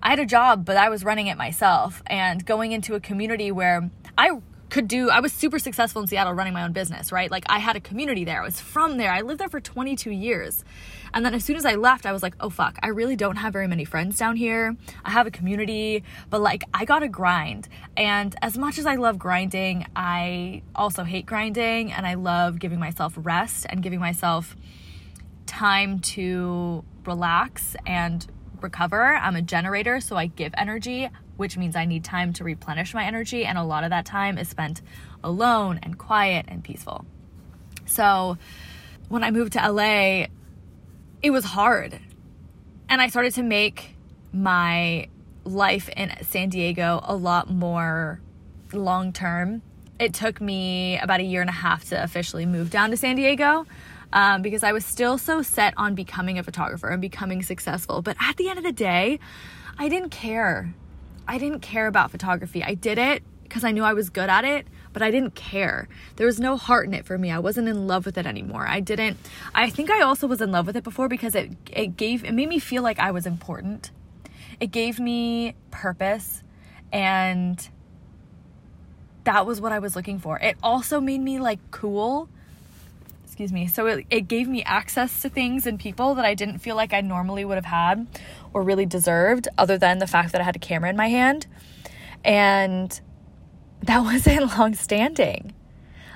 I 0.01 0.09
had 0.09 0.17
a 0.17 0.25
job, 0.25 0.65
but 0.65 0.77
I 0.77 0.89
was 0.89 1.03
running 1.03 1.27
it 1.27 1.37
myself 1.37 2.01
and 2.07 2.43
going 2.43 2.71
into 2.71 2.95
a 2.95 2.99
community 2.99 3.51
where 3.51 3.91
I 4.17 4.41
could 4.69 4.87
do 4.87 5.11
I 5.11 5.19
was 5.19 5.31
super 5.31 5.59
successful 5.59 6.01
in 6.01 6.07
Seattle 6.07 6.33
running 6.33 6.53
my 6.53 6.63
own 6.63 6.71
business, 6.73 7.11
right? 7.11 7.29
Like 7.29 7.43
I 7.49 7.59
had 7.59 7.75
a 7.75 7.79
community 7.79 8.23
there. 8.23 8.41
I 8.41 8.45
was 8.45 8.59
from 8.59 8.97
there. 8.97 9.11
I 9.11 9.21
lived 9.21 9.39
there 9.39 9.49
for 9.49 9.59
22 9.59 10.09
years. 10.09 10.65
And 11.13 11.23
then 11.23 11.35
as 11.35 11.45
soon 11.45 11.55
as 11.55 11.65
I 11.65 11.75
left, 11.75 12.07
I 12.07 12.11
was 12.13 12.23
like, 12.23 12.33
"Oh 12.39 12.49
fuck, 12.49 12.79
I 12.81 12.87
really 12.87 13.15
don't 13.15 13.35
have 13.35 13.53
very 13.53 13.67
many 13.67 13.85
friends 13.85 14.17
down 14.17 14.35
here. 14.35 14.75
I 15.05 15.11
have 15.11 15.27
a 15.27 15.31
community, 15.31 16.03
but 16.31 16.41
like 16.41 16.63
I 16.73 16.83
got 16.83 16.99
to 16.99 17.09
grind." 17.09 17.67
And 17.95 18.35
as 18.41 18.57
much 18.57 18.79
as 18.79 18.87
I 18.87 18.95
love 18.95 19.19
grinding, 19.19 19.85
I 19.95 20.63
also 20.75 21.03
hate 21.03 21.27
grinding 21.27 21.91
and 21.91 22.07
I 22.07 22.15
love 22.15 22.57
giving 22.57 22.79
myself 22.79 23.13
rest 23.17 23.67
and 23.69 23.83
giving 23.83 23.99
myself 23.99 24.55
time 25.49 25.99
to 25.99 26.85
relax 27.05 27.75
and 27.85 28.25
recover. 28.61 29.15
I'm 29.15 29.35
a 29.35 29.41
generator, 29.41 29.99
so 29.99 30.15
I 30.15 30.27
give 30.27 30.53
energy, 30.55 31.09
which 31.37 31.57
means 31.57 31.75
I 31.75 31.85
need 31.85 32.03
time 32.03 32.33
to 32.33 32.43
replenish 32.43 32.93
my 32.93 33.03
energy. 33.03 33.45
And 33.45 33.57
a 33.57 33.63
lot 33.63 33.83
of 33.83 33.89
that 33.89 34.05
time 34.05 34.37
is 34.37 34.47
spent 34.47 34.81
alone 35.23 35.79
and 35.81 35.97
quiet 35.97 36.45
and 36.47 36.63
peaceful. 36.63 37.03
So 37.85 38.37
when 39.09 39.23
I 39.23 39.31
moved 39.31 39.53
to 39.53 39.71
LA, 39.71 40.27
it 41.23 41.31
was 41.31 41.45
hard. 41.45 41.99
And 42.87 43.01
I 43.01 43.07
started 43.07 43.33
to 43.35 43.43
make 43.43 43.95
my 44.31 45.07
life 45.43 45.89
in 45.89 46.13
San 46.21 46.49
Diego 46.49 47.01
a 47.03 47.15
lot 47.15 47.49
more 47.49 48.21
long 48.71 49.11
term. 49.13 49.63
It 49.99 50.13
took 50.13 50.39
me 50.39 50.99
about 50.99 51.19
a 51.19 51.23
year 51.23 51.41
and 51.41 51.49
a 51.49 51.53
half 51.53 51.85
to 51.89 52.01
officially 52.01 52.45
move 52.45 52.69
down 52.69 52.91
to 52.91 52.97
San 52.97 53.15
Diego 53.15 53.65
um, 54.13 54.41
because 54.41 54.63
I 54.63 54.71
was 54.71 54.85
still 54.85 55.17
so 55.17 55.41
set 55.41 55.73
on 55.77 55.95
becoming 55.95 56.39
a 56.39 56.43
photographer 56.43 56.89
and 56.89 57.01
becoming 57.01 57.43
successful. 57.43 58.01
But 58.01 58.17
at 58.19 58.37
the 58.37 58.49
end 58.49 58.57
of 58.57 58.63
the 58.63 58.71
day, 58.71 59.19
I 59.77 59.89
didn't 59.89 60.09
care. 60.09 60.73
I 61.27 61.37
didn't 61.37 61.59
care 61.59 61.87
about 61.87 62.11
photography. 62.11 62.63
I 62.63 62.73
did 62.73 62.97
it 62.97 63.23
because 63.43 63.63
I 63.63 63.71
knew 63.71 63.83
I 63.83 63.93
was 63.93 64.09
good 64.09 64.29
at 64.29 64.45
it, 64.45 64.67
but 64.93 65.01
I 65.01 65.11
didn't 65.11 65.35
care. 65.35 65.87
There 66.15 66.25
was 66.25 66.39
no 66.39 66.57
heart 66.57 66.87
in 66.87 66.93
it 66.93 67.05
for 67.05 67.17
me. 67.17 67.31
I 67.31 67.39
wasn't 67.39 67.67
in 67.67 67.87
love 67.87 68.05
with 68.05 68.17
it 68.17 68.25
anymore. 68.25 68.67
I 68.67 68.79
didn't 68.79 69.17
I 69.53 69.69
think 69.69 69.89
I 69.89 70.01
also 70.01 70.27
was 70.27 70.41
in 70.41 70.51
love 70.51 70.67
with 70.67 70.75
it 70.75 70.83
before 70.83 71.07
because 71.07 71.35
it 71.35 71.51
it 71.71 71.97
gave 71.97 72.23
it 72.23 72.33
made 72.33 72.49
me 72.49 72.59
feel 72.59 72.83
like 72.83 72.99
I 72.99 73.11
was 73.11 73.25
important. 73.25 73.91
It 74.59 74.71
gave 74.71 74.99
me 74.99 75.55
purpose 75.71 76.43
and 76.91 77.69
that 79.23 79.45
was 79.45 79.61
what 79.61 79.71
I 79.71 79.79
was 79.79 79.95
looking 79.95 80.19
for. 80.19 80.39
It 80.39 80.57
also 80.63 80.99
made 80.99 81.21
me 81.21 81.39
like 81.39 81.59
cool 81.71 82.29
excuse 83.39 83.53
me. 83.53 83.67
So 83.67 83.85
it, 83.87 84.05
it 84.09 84.27
gave 84.27 84.49
me 84.49 84.63
access 84.63 85.21
to 85.21 85.29
things 85.29 85.65
and 85.65 85.79
people 85.79 86.13
that 86.15 86.25
I 86.25 86.33
didn't 86.33 86.59
feel 86.59 86.75
like 86.75 86.91
I 86.91 86.99
normally 86.99 87.45
would 87.45 87.55
have 87.55 87.63
had 87.63 88.05
or 88.51 88.63
really 88.63 88.85
deserved, 88.85 89.47
other 89.57 89.77
than 89.77 89.99
the 89.99 90.07
fact 90.07 90.33
that 90.33 90.41
I 90.41 90.43
had 90.43 90.57
a 90.57 90.59
camera 90.59 90.89
in 90.89 90.97
my 90.97 91.07
hand. 91.07 91.47
And 92.25 92.99
that 93.83 93.99
wasn't 94.03 94.57
long 94.57 94.73
standing. 94.73 95.53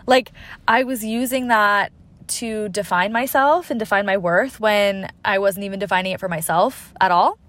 Like, 0.05 0.33
I 0.67 0.83
was 0.83 1.05
using 1.05 1.47
that 1.47 1.93
to 2.27 2.67
define 2.67 3.13
myself 3.13 3.71
and 3.71 3.79
define 3.79 4.05
my 4.05 4.17
worth 4.17 4.59
when 4.59 5.09
I 5.23 5.39
wasn't 5.39 5.63
even 5.63 5.79
defining 5.79 6.12
it 6.12 6.19
for 6.19 6.27
myself 6.27 6.93
at 6.99 7.09
all. 7.09 7.39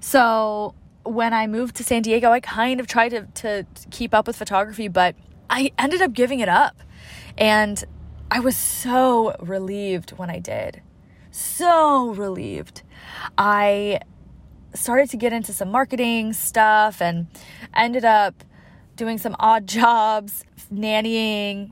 So, 0.00 0.74
when 1.04 1.34
I 1.34 1.46
moved 1.46 1.76
to 1.76 1.84
San 1.84 2.00
Diego, 2.00 2.30
I 2.30 2.40
kind 2.40 2.80
of 2.80 2.86
tried 2.86 3.10
to, 3.10 3.26
to 3.42 3.66
keep 3.90 4.14
up 4.14 4.26
with 4.26 4.36
photography, 4.36 4.88
but 4.88 5.14
I 5.50 5.72
ended 5.78 6.00
up 6.00 6.14
giving 6.14 6.40
it 6.40 6.48
up. 6.48 6.82
And 7.36 7.84
I 8.30 8.40
was 8.40 8.56
so 8.56 9.36
relieved 9.40 10.10
when 10.12 10.30
I 10.30 10.40
did. 10.40 10.82
So 11.30 12.10
relieved. 12.10 12.82
I 13.38 14.00
started 14.74 15.10
to 15.10 15.16
get 15.16 15.32
into 15.32 15.52
some 15.52 15.70
marketing 15.70 16.32
stuff 16.32 17.00
and 17.00 17.28
ended 17.74 18.04
up 18.04 18.42
doing 18.96 19.18
some 19.18 19.36
odd 19.38 19.66
jobs, 19.68 20.44
nannying. 20.72 21.70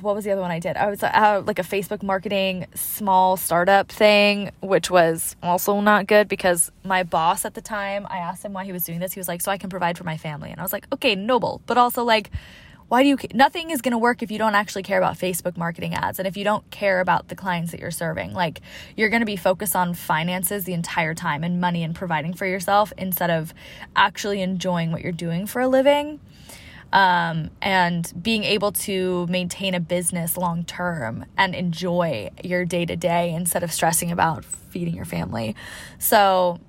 What 0.00 0.14
was 0.14 0.24
the 0.24 0.32
other 0.32 0.40
one 0.40 0.50
I 0.50 0.58
did? 0.58 0.76
I 0.76 0.88
was 0.88 1.02
uh, 1.02 1.42
like 1.46 1.58
a 1.58 1.62
Facebook 1.62 2.02
marketing 2.02 2.66
small 2.74 3.36
startup 3.36 3.88
thing, 3.88 4.50
which 4.60 4.90
was 4.90 5.36
also 5.42 5.80
not 5.80 6.06
good 6.06 6.28
because 6.28 6.72
my 6.82 7.02
boss 7.02 7.44
at 7.44 7.54
the 7.54 7.60
time, 7.60 8.06
I 8.08 8.16
asked 8.18 8.44
him 8.44 8.54
why 8.54 8.64
he 8.64 8.72
was 8.72 8.84
doing 8.84 9.00
this. 9.00 9.12
He 9.12 9.20
was 9.20 9.28
like, 9.28 9.42
so 9.42 9.52
I 9.52 9.58
can 9.58 9.68
provide 9.68 9.98
for 9.98 10.04
my 10.04 10.16
family. 10.16 10.50
And 10.50 10.58
I 10.58 10.62
was 10.62 10.72
like, 10.72 10.86
okay, 10.92 11.14
noble, 11.14 11.60
but 11.66 11.76
also 11.76 12.04
like, 12.04 12.30
why 12.92 13.02
do 13.02 13.08
you 13.08 13.16
nothing 13.32 13.70
is 13.70 13.80
going 13.80 13.92
to 13.92 13.96
work 13.96 14.22
if 14.22 14.30
you 14.30 14.36
don't 14.36 14.54
actually 14.54 14.82
care 14.82 14.98
about 14.98 15.16
Facebook 15.16 15.56
marketing 15.56 15.94
ads 15.94 16.18
and 16.18 16.28
if 16.28 16.36
you 16.36 16.44
don't 16.44 16.70
care 16.70 17.00
about 17.00 17.28
the 17.28 17.34
clients 17.34 17.70
that 17.70 17.80
you're 17.80 17.90
serving. 17.90 18.34
Like 18.34 18.60
you're 18.98 19.08
going 19.08 19.22
to 19.22 19.26
be 19.26 19.36
focused 19.36 19.74
on 19.74 19.94
finances 19.94 20.64
the 20.64 20.74
entire 20.74 21.14
time 21.14 21.42
and 21.42 21.58
money 21.58 21.84
and 21.84 21.94
providing 21.94 22.34
for 22.34 22.44
yourself 22.44 22.92
instead 22.98 23.30
of 23.30 23.54
actually 23.96 24.42
enjoying 24.42 24.92
what 24.92 25.00
you're 25.00 25.10
doing 25.10 25.46
for 25.46 25.62
a 25.62 25.68
living 25.68 26.20
um, 26.92 27.48
and 27.62 28.12
being 28.22 28.44
able 28.44 28.72
to 28.72 29.26
maintain 29.26 29.72
a 29.72 29.80
business 29.80 30.36
long 30.36 30.62
term 30.62 31.24
and 31.38 31.54
enjoy 31.54 32.28
your 32.44 32.66
day 32.66 32.84
to 32.84 32.94
day 32.94 33.32
instead 33.32 33.62
of 33.62 33.72
stressing 33.72 34.10
about 34.10 34.44
feeding 34.44 34.94
your 34.94 35.06
family. 35.06 35.56
So 35.98 36.60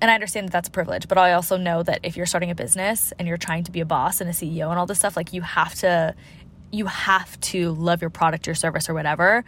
and 0.00 0.10
I 0.10 0.14
understand 0.14 0.48
that 0.48 0.52
that's 0.52 0.68
a 0.68 0.72
privilege, 0.72 1.08
but 1.08 1.18
I 1.18 1.32
also 1.32 1.56
know 1.56 1.82
that 1.82 2.00
if 2.02 2.16
you're 2.16 2.26
starting 2.26 2.50
a 2.50 2.54
business 2.54 3.12
and 3.18 3.26
you're 3.26 3.36
trying 3.36 3.64
to 3.64 3.72
be 3.72 3.80
a 3.80 3.84
boss 3.84 4.20
and 4.20 4.30
a 4.30 4.32
CEO 4.32 4.70
and 4.70 4.78
all 4.78 4.86
this 4.86 4.98
stuff, 4.98 5.16
like 5.16 5.32
you 5.32 5.42
have 5.42 5.74
to 5.76 6.14
you 6.70 6.86
have 6.86 7.40
to 7.40 7.72
love 7.72 8.02
your 8.02 8.10
product, 8.10 8.46
your 8.46 8.54
service 8.54 8.88
or 8.88 8.94
whatever 8.94 9.44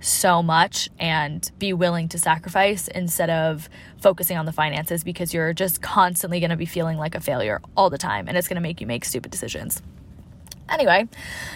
so 0.00 0.42
much 0.42 0.88
and 0.98 1.50
be 1.58 1.72
willing 1.72 2.08
to 2.08 2.18
sacrifice 2.18 2.88
instead 2.88 3.30
of 3.30 3.68
focusing 4.00 4.36
on 4.36 4.46
the 4.46 4.52
finances 4.52 5.04
because 5.04 5.32
you're 5.32 5.52
just 5.52 5.80
constantly 5.80 6.40
going 6.40 6.50
to 6.50 6.56
be 6.56 6.66
feeling 6.66 6.98
like 6.98 7.14
a 7.14 7.20
failure 7.20 7.60
all 7.76 7.88
the 7.88 7.98
time 7.98 8.26
and 8.28 8.36
it's 8.36 8.48
going 8.48 8.56
to 8.56 8.62
make 8.62 8.80
you 8.80 8.86
make 8.86 9.04
stupid 9.04 9.30
decisions. 9.30 9.80
Anyway, 10.72 11.06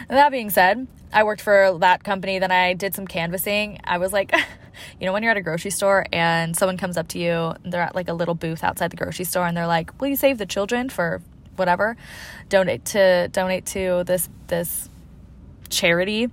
that 0.09 0.31
being 0.31 0.51
said, 0.51 0.87
I 1.13 1.25
worked 1.25 1.41
for 1.41 1.79
that 1.81 2.05
company, 2.05 2.39
then 2.39 2.53
I 2.53 2.75
did 2.75 2.95
some 2.95 3.07
canvassing. 3.07 3.81
I 3.83 3.99
was 3.99 4.13
like 4.13 4.33
you 5.01 5.07
know, 5.07 5.13
when 5.13 5.23
you're 5.23 5.31
at 5.31 5.37
a 5.37 5.43
grocery 5.43 5.71
store 5.71 6.07
and 6.13 6.57
someone 6.57 6.77
comes 6.77 6.97
up 6.97 7.09
to 7.09 7.19
you, 7.19 7.55
they're 7.65 7.83
at 7.83 7.95
like 7.95 8.09
a 8.09 8.13
little 8.13 8.35
booth 8.35 8.63
outside 8.63 8.91
the 8.91 8.97
grocery 8.97 9.25
store 9.25 9.47
and 9.47 9.57
they're 9.57 9.67
like, 9.67 9.99
"Will 10.01 10.09
you 10.09 10.17
save 10.17 10.39
the 10.39 10.47
children 10.47 10.89
for 10.89 11.23
whatever? 11.57 11.97
Donate 12.49 12.85
to 12.87 13.29
donate 13.29 13.67
to 13.67 14.05
this 14.07 14.29
this 14.49 14.89
charity." 15.69 16.29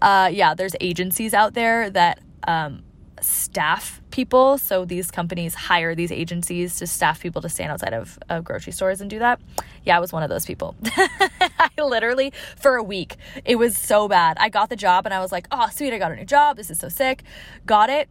Uh, 0.00 0.30
yeah, 0.32 0.54
there's 0.54 0.74
agencies 0.80 1.34
out 1.34 1.54
there 1.54 1.90
that 1.90 2.20
um, 2.46 2.82
staff 3.20 3.99
people. 4.10 4.58
So 4.58 4.84
these 4.84 5.10
companies 5.10 5.54
hire 5.54 5.94
these 5.94 6.12
agencies 6.12 6.76
to 6.78 6.86
staff 6.86 7.20
people 7.20 7.42
to 7.42 7.48
stand 7.48 7.72
outside 7.72 7.94
of, 7.94 8.18
of 8.28 8.44
grocery 8.44 8.72
stores 8.72 9.00
and 9.00 9.08
do 9.08 9.18
that. 9.18 9.40
Yeah, 9.84 9.96
I 9.96 10.00
was 10.00 10.12
one 10.12 10.22
of 10.22 10.28
those 10.28 10.46
people. 10.46 10.76
I 10.84 11.70
literally, 11.78 12.32
for 12.56 12.76
a 12.76 12.82
week, 12.82 13.16
it 13.44 13.56
was 13.56 13.76
so 13.76 14.08
bad. 14.08 14.36
I 14.40 14.48
got 14.48 14.68
the 14.68 14.76
job 14.76 15.06
and 15.06 15.14
I 15.14 15.20
was 15.20 15.32
like, 15.32 15.46
oh, 15.50 15.68
sweet, 15.72 15.92
I 15.92 15.98
got 15.98 16.12
a 16.12 16.16
new 16.16 16.24
job. 16.24 16.56
This 16.56 16.70
is 16.70 16.78
so 16.78 16.88
sick. 16.88 17.22
Got 17.66 17.90
it. 17.90 18.08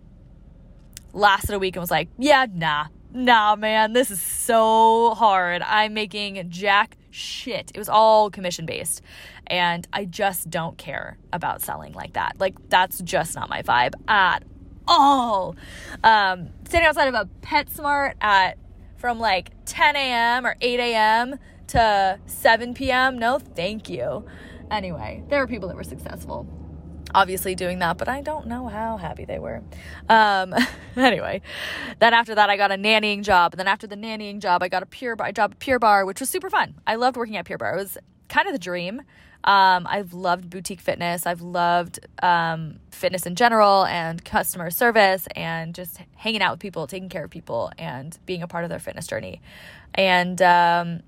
Lasted 1.14 1.54
a 1.54 1.60
week 1.60 1.76
and 1.76 1.82
was 1.82 1.92
like, 1.92 2.10
yeah, 2.18 2.46
nah, 2.52 2.88
nah, 3.12 3.56
man, 3.56 3.94
this 3.94 4.12
is 4.12 4.22
so 4.22 5.14
hard. 5.16 5.62
I'm 5.62 5.94
making 5.94 6.50
jack 6.50 6.98
shit. 7.10 7.72
It 7.74 7.78
was 7.78 7.90
all 7.90 8.30
commission 8.30 8.66
based. 8.66 9.02
And 9.48 9.88
I 9.92 10.06
just 10.06 10.50
don't 10.50 10.78
care 10.78 11.18
about 11.34 11.62
selling 11.62 11.94
like 11.94 12.14
that. 12.14 12.40
Like, 12.40 12.56
that's 12.70 13.00
just 13.00 13.36
not 13.36 13.50
my 13.50 13.64
vibe 13.64 13.94
at 14.08 14.44
all. 14.90 15.56
Um, 16.04 16.50
standing 16.68 16.88
outside 16.88 17.08
of 17.08 17.14
a 17.14 17.30
PetSmart 17.42 18.16
at 18.20 18.58
from 18.98 19.20
like 19.20 19.52
10 19.66 19.96
a.m. 19.96 20.46
or 20.46 20.56
8 20.60 20.80
a.m. 20.80 21.40
to 21.68 22.20
7 22.26 22.74
p.m. 22.74 23.18
No, 23.18 23.40
thank 23.40 23.90
you. 23.90 24.26
Anyway, 24.70 25.24
there 25.30 25.40
were 25.40 25.48
people 25.48 25.70
that 25.70 25.78
were 25.78 25.84
successful 25.84 26.48
obviously 27.14 27.56
doing 27.56 27.80
that, 27.80 27.98
but 27.98 28.08
I 28.08 28.22
don't 28.22 28.48
know 28.48 28.68
how 28.68 28.98
happy 28.98 29.26
they 29.26 29.40
were. 29.40 29.64
Um, 30.08 30.54
anyway, 30.96 31.42
then 32.00 32.14
after 32.14 32.36
that, 32.36 32.50
I 32.50 32.58
got 32.58 32.72
a 32.72 32.76
nannying 32.76 33.24
job. 33.24 33.54
And 33.54 33.60
then 33.60 33.68
after 33.68 33.88
the 33.88 33.96
nannying 33.96 34.40
job, 34.40 34.64
I 34.64 34.70
got 34.70 34.84
a 34.84 34.86
Pure 34.86 35.16
Barre 35.16 35.34
job 35.34 35.52
at 35.52 35.60
Pure 35.60 35.80
Barre, 35.80 36.06
which 36.06 36.20
was 36.20 36.30
super 36.30 36.50
fun. 36.50 36.76
I 36.86 36.96
loved 36.96 37.18
working 37.18 37.38
at 37.38 37.46
Pure 37.46 37.58
Barre. 37.58 37.74
It 37.74 37.82
was 37.82 37.98
kind 38.28 38.48
of 38.48 38.54
the 38.54 38.60
dream. 38.60 39.02
Um, 39.50 39.88
I've 39.90 40.14
loved 40.14 40.52
boutique 40.52 40.80
fitness. 40.80 41.26
I've 41.26 41.42
loved 41.42 42.00
um, 42.22 42.76
fitness 42.92 43.26
in 43.26 43.34
general 43.34 43.84
and 43.86 44.24
customer 44.24 44.70
service 44.70 45.28
and 45.36 45.74
just 45.74 46.00
hanging 46.18 46.44
out 46.44 46.52
with 46.52 46.60
people, 46.60 46.86
taking 46.86 47.10
care 47.10 47.24
of 47.24 47.32
people, 47.32 47.72
and 47.80 48.16
being 48.28 48.44
a 48.44 48.48
part 48.48 48.64
of 48.64 48.70
their 48.70 48.78
fitness 48.78 49.08
journey. 49.08 49.42
And 49.96 50.40
um, 50.44 51.00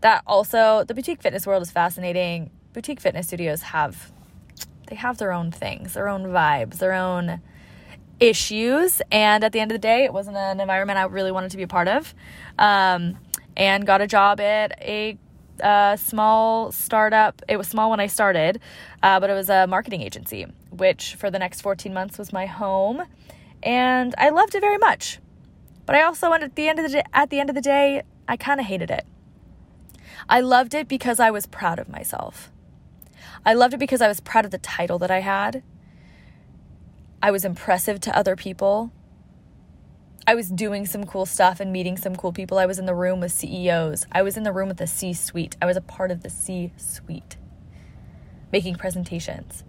that 0.00 0.22
also, 0.26 0.82
the 0.88 0.94
boutique 0.94 1.20
fitness 1.20 1.46
world 1.46 1.60
is 1.60 1.70
fascinating. 1.70 2.52
Boutique 2.72 3.00
fitness 3.00 3.26
studios 3.26 3.60
have 3.60 4.12
they 4.86 4.96
have 4.96 5.18
their 5.18 5.32
own 5.32 5.50
things, 5.50 5.92
their 5.92 6.08
own 6.08 6.24
vibes, 6.24 6.78
their 6.78 6.94
own 6.94 7.42
issues. 8.18 9.02
And 9.12 9.44
at 9.44 9.52
the 9.52 9.60
end 9.60 9.72
of 9.72 9.74
the 9.74 9.78
day, 9.78 10.04
it 10.04 10.14
wasn't 10.14 10.38
an 10.38 10.58
environment 10.58 10.98
I 10.98 11.02
really 11.02 11.32
wanted 11.32 11.50
to 11.50 11.58
be 11.58 11.64
a 11.64 11.68
part 11.68 11.86
of. 11.86 12.14
Um, 12.58 13.18
and 13.58 13.84
got 13.84 14.00
a 14.00 14.06
job 14.06 14.40
at 14.40 14.72
a 14.80 15.18
uh, 15.60 15.96
small 15.96 16.72
startup. 16.72 17.42
It 17.48 17.56
was 17.56 17.68
small 17.68 17.90
when 17.90 18.00
I 18.00 18.06
started, 18.06 18.60
uh, 19.02 19.20
but 19.20 19.30
it 19.30 19.34
was 19.34 19.48
a 19.48 19.66
marketing 19.66 20.02
agency, 20.02 20.46
which 20.70 21.14
for 21.14 21.30
the 21.30 21.38
next 21.38 21.60
14 21.60 21.92
months 21.92 22.18
was 22.18 22.32
my 22.32 22.46
home. 22.46 23.02
And 23.62 24.14
I 24.18 24.30
loved 24.30 24.54
it 24.54 24.60
very 24.60 24.78
much. 24.78 25.18
But 25.86 25.96
I 25.96 26.02
also, 26.02 26.32
at 26.32 26.54
the 26.54 26.68
end 26.68 26.78
of 26.78 26.84
the 26.86 26.92
day, 26.92 27.02
at 27.12 27.30
the 27.30 27.40
end 27.40 27.50
of 27.50 27.54
the 27.54 27.60
day, 27.60 28.02
I 28.28 28.36
kind 28.36 28.60
of 28.60 28.66
hated 28.66 28.90
it. 28.90 29.06
I 30.28 30.40
loved 30.40 30.74
it 30.74 30.88
because 30.88 31.18
I 31.18 31.30
was 31.30 31.46
proud 31.46 31.78
of 31.78 31.88
myself. 31.88 32.50
I 33.44 33.54
loved 33.54 33.74
it 33.74 33.80
because 33.80 34.00
I 34.00 34.08
was 34.08 34.20
proud 34.20 34.44
of 34.44 34.50
the 34.50 34.58
title 34.58 34.98
that 34.98 35.10
I 35.10 35.20
had. 35.20 35.62
I 37.22 37.30
was 37.30 37.44
impressive 37.44 38.00
to 38.00 38.16
other 38.16 38.36
people. 38.36 38.92
I 40.26 40.34
was 40.34 40.48
doing 40.48 40.86
some 40.86 41.04
cool 41.04 41.26
stuff 41.26 41.60
and 41.60 41.72
meeting 41.72 41.96
some 41.96 42.14
cool 42.14 42.32
people. 42.32 42.58
I 42.58 42.66
was 42.66 42.78
in 42.78 42.86
the 42.86 42.94
room 42.94 43.20
with 43.20 43.32
CEOs. 43.32 44.06
I 44.12 44.22
was 44.22 44.36
in 44.36 44.42
the 44.42 44.52
room 44.52 44.68
with 44.68 44.76
the 44.76 44.86
C 44.86 45.12
suite. 45.12 45.56
I 45.60 45.66
was 45.66 45.76
a 45.76 45.80
part 45.80 46.10
of 46.10 46.22
the 46.22 46.30
C 46.30 46.72
suite, 46.76 47.36
making 48.52 48.76
presentations, 48.76 49.64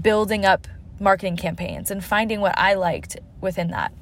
building 0.00 0.44
up 0.44 0.68
marketing 1.00 1.36
campaigns, 1.36 1.90
and 1.90 2.04
finding 2.04 2.40
what 2.40 2.56
I 2.56 2.74
liked 2.74 3.18
within 3.40 3.68
that. 3.68 3.92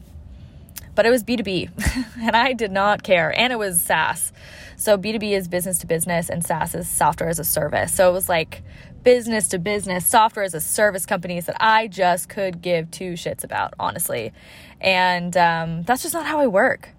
But 0.94 1.06
it 1.06 1.10
was 1.10 1.24
B2B, 1.24 1.70
and 2.20 2.36
I 2.36 2.52
did 2.52 2.72
not 2.72 3.02
care. 3.02 3.36
And 3.36 3.52
it 3.52 3.56
was 3.56 3.80
SaaS. 3.80 4.32
So 4.76 4.98
B2B 4.98 5.32
is 5.32 5.48
business 5.48 5.78
to 5.78 5.86
business, 5.86 6.28
and 6.28 6.44
SaaS 6.44 6.74
is 6.74 6.88
software 6.88 7.30
as 7.30 7.38
a 7.38 7.44
service. 7.44 7.92
So 7.92 8.10
it 8.10 8.12
was 8.12 8.28
like 8.28 8.62
business 9.02 9.48
to 9.48 9.58
business 9.58 10.06
software 10.06 10.44
as 10.44 10.54
a 10.54 10.60
service 10.60 11.06
companies 11.06 11.46
that 11.46 11.56
I 11.60 11.86
just 11.86 12.28
could 12.28 12.62
give 12.62 12.90
two 12.90 13.12
shits 13.12 13.44
about, 13.44 13.74
honestly. 13.78 14.32
And 14.80 15.36
um, 15.36 15.82
that's 15.82 16.02
just 16.02 16.14
not 16.14 16.26
how 16.26 16.40
I 16.40 16.46
work. 16.46 16.90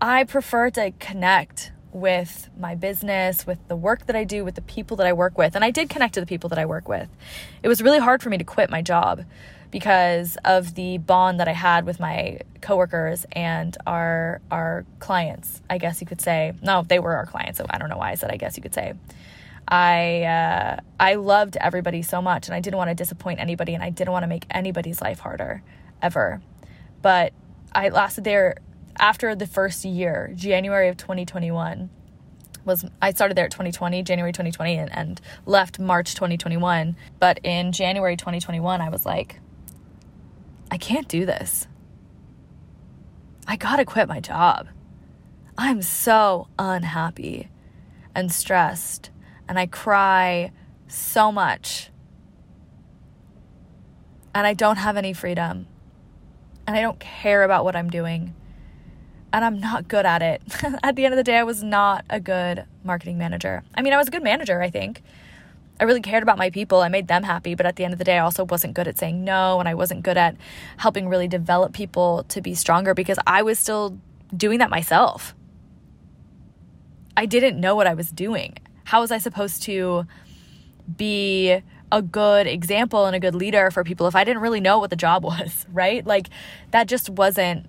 I 0.00 0.24
prefer 0.24 0.70
to 0.70 0.92
connect 0.92 1.72
with 1.92 2.48
my 2.58 2.74
business, 2.74 3.46
with 3.46 3.58
the 3.68 3.76
work 3.76 4.06
that 4.06 4.16
I 4.16 4.24
do, 4.24 4.44
with 4.44 4.54
the 4.54 4.62
people 4.62 4.96
that 4.98 5.06
I 5.06 5.12
work 5.12 5.36
with. 5.36 5.54
And 5.56 5.64
I 5.64 5.70
did 5.70 5.90
connect 5.90 6.14
to 6.14 6.20
the 6.20 6.26
people 6.26 6.48
that 6.50 6.58
I 6.58 6.66
work 6.66 6.88
with. 6.88 7.08
It 7.62 7.68
was 7.68 7.82
really 7.82 7.98
hard 7.98 8.22
for 8.22 8.30
me 8.30 8.38
to 8.38 8.44
quit 8.44 8.70
my 8.70 8.82
job 8.82 9.24
because 9.70 10.36
of 10.44 10.74
the 10.74 10.98
bond 10.98 11.40
that 11.40 11.48
I 11.48 11.52
had 11.52 11.86
with 11.86 12.00
my 12.00 12.40
coworkers 12.60 13.26
and 13.32 13.76
our 13.86 14.40
our 14.50 14.84
clients, 14.98 15.62
I 15.70 15.78
guess 15.78 16.00
you 16.00 16.06
could 16.06 16.20
say. 16.20 16.52
No, 16.62 16.82
they 16.82 16.98
were 16.98 17.14
our 17.14 17.26
clients, 17.26 17.58
so 17.58 17.66
I 17.70 17.78
don't 17.78 17.88
know 17.88 17.98
why 17.98 18.10
I 18.10 18.14
said 18.14 18.30
I 18.30 18.36
guess 18.36 18.56
you 18.56 18.62
could 18.62 18.74
say. 18.74 18.94
I 19.70 20.22
uh, 20.22 20.80
I 20.98 21.14
loved 21.14 21.56
everybody 21.60 22.02
so 22.02 22.20
much, 22.20 22.48
and 22.48 22.54
I 22.54 22.60
didn't 22.60 22.76
want 22.76 22.90
to 22.90 22.94
disappoint 22.94 23.40
anybody, 23.40 23.74
and 23.74 23.82
I 23.82 23.90
didn't 23.90 24.12
want 24.12 24.24
to 24.24 24.28
make 24.28 24.46
anybody's 24.50 25.00
life 25.00 25.20
harder, 25.20 25.62
ever. 26.02 26.42
But 27.02 27.32
I 27.72 27.88
lasted 27.88 28.24
there 28.24 28.56
after 28.98 29.34
the 29.34 29.46
first 29.46 29.84
year, 29.84 30.32
January 30.34 30.88
of 30.88 30.96
2021 30.96 31.90
was 32.64 32.84
I 33.00 33.12
started 33.12 33.36
there 33.36 33.46
at 33.46 33.50
2020, 33.50 34.02
January 34.02 34.32
2020, 34.32 34.76
and, 34.76 34.92
and 34.92 35.20
left 35.46 35.78
March 35.78 36.14
2021. 36.14 36.96
But 37.18 37.40
in 37.42 37.72
January 37.72 38.16
2021, 38.16 38.80
I 38.80 38.88
was 38.90 39.06
like, 39.06 39.40
I 40.70 40.76
can't 40.76 41.08
do 41.08 41.24
this. 41.24 41.66
I 43.46 43.56
gotta 43.56 43.84
quit 43.84 44.08
my 44.08 44.20
job. 44.20 44.68
I'm 45.56 45.82
so 45.82 46.48
unhappy 46.58 47.48
and 48.14 48.30
stressed 48.30 49.10
and 49.50 49.58
I 49.58 49.66
cry 49.66 50.52
so 50.86 51.32
much. 51.32 51.90
And 54.32 54.46
I 54.46 54.54
don't 54.54 54.76
have 54.76 54.96
any 54.96 55.12
freedom. 55.12 55.66
And 56.68 56.76
I 56.76 56.80
don't 56.80 57.00
care 57.00 57.42
about 57.42 57.64
what 57.64 57.74
I'm 57.74 57.90
doing. 57.90 58.32
And 59.32 59.44
I'm 59.44 59.58
not 59.58 59.88
good 59.88 60.06
at 60.06 60.22
it. 60.22 60.40
at 60.84 60.94
the 60.94 61.04
end 61.04 61.14
of 61.14 61.16
the 61.16 61.24
day, 61.24 61.36
I 61.36 61.42
was 61.42 61.64
not 61.64 62.04
a 62.08 62.20
good 62.20 62.64
marketing 62.84 63.18
manager. 63.18 63.64
I 63.74 63.82
mean, 63.82 63.92
I 63.92 63.96
was 63.96 64.06
a 64.06 64.12
good 64.12 64.22
manager, 64.22 64.62
I 64.62 64.70
think. 64.70 65.02
I 65.80 65.84
really 65.84 66.00
cared 66.00 66.22
about 66.22 66.38
my 66.38 66.50
people. 66.50 66.80
I 66.80 66.88
made 66.88 67.08
them 67.08 67.24
happy. 67.24 67.56
But 67.56 67.66
at 67.66 67.74
the 67.74 67.82
end 67.82 67.92
of 67.92 67.98
the 67.98 68.04
day, 68.04 68.18
I 68.18 68.20
also 68.20 68.44
wasn't 68.44 68.74
good 68.74 68.86
at 68.86 68.98
saying 68.98 69.24
no. 69.24 69.58
And 69.58 69.68
I 69.68 69.74
wasn't 69.74 70.04
good 70.04 70.16
at 70.16 70.36
helping 70.76 71.08
really 71.08 71.26
develop 71.26 71.72
people 71.72 72.24
to 72.28 72.40
be 72.40 72.54
stronger 72.54 72.94
because 72.94 73.18
I 73.26 73.42
was 73.42 73.58
still 73.58 73.98
doing 74.36 74.60
that 74.60 74.70
myself. 74.70 75.34
I 77.16 77.26
didn't 77.26 77.60
know 77.60 77.74
what 77.74 77.88
I 77.88 77.94
was 77.94 78.12
doing 78.12 78.56
how 78.90 79.00
was 79.00 79.12
I 79.12 79.18
supposed 79.18 79.62
to 79.62 80.04
be 80.96 81.62
a 81.92 82.02
good 82.02 82.48
example 82.48 83.06
and 83.06 83.14
a 83.14 83.20
good 83.20 83.36
leader 83.36 83.70
for 83.70 83.84
people 83.84 84.08
if 84.08 84.16
I 84.16 84.24
didn't 84.24 84.42
really 84.42 84.58
know 84.58 84.80
what 84.80 84.90
the 84.90 84.96
job 84.96 85.22
was, 85.32 85.64
right? 85.72 86.04
Like 86.04 86.28
that 86.72 86.88
just 86.88 87.08
wasn't 87.08 87.66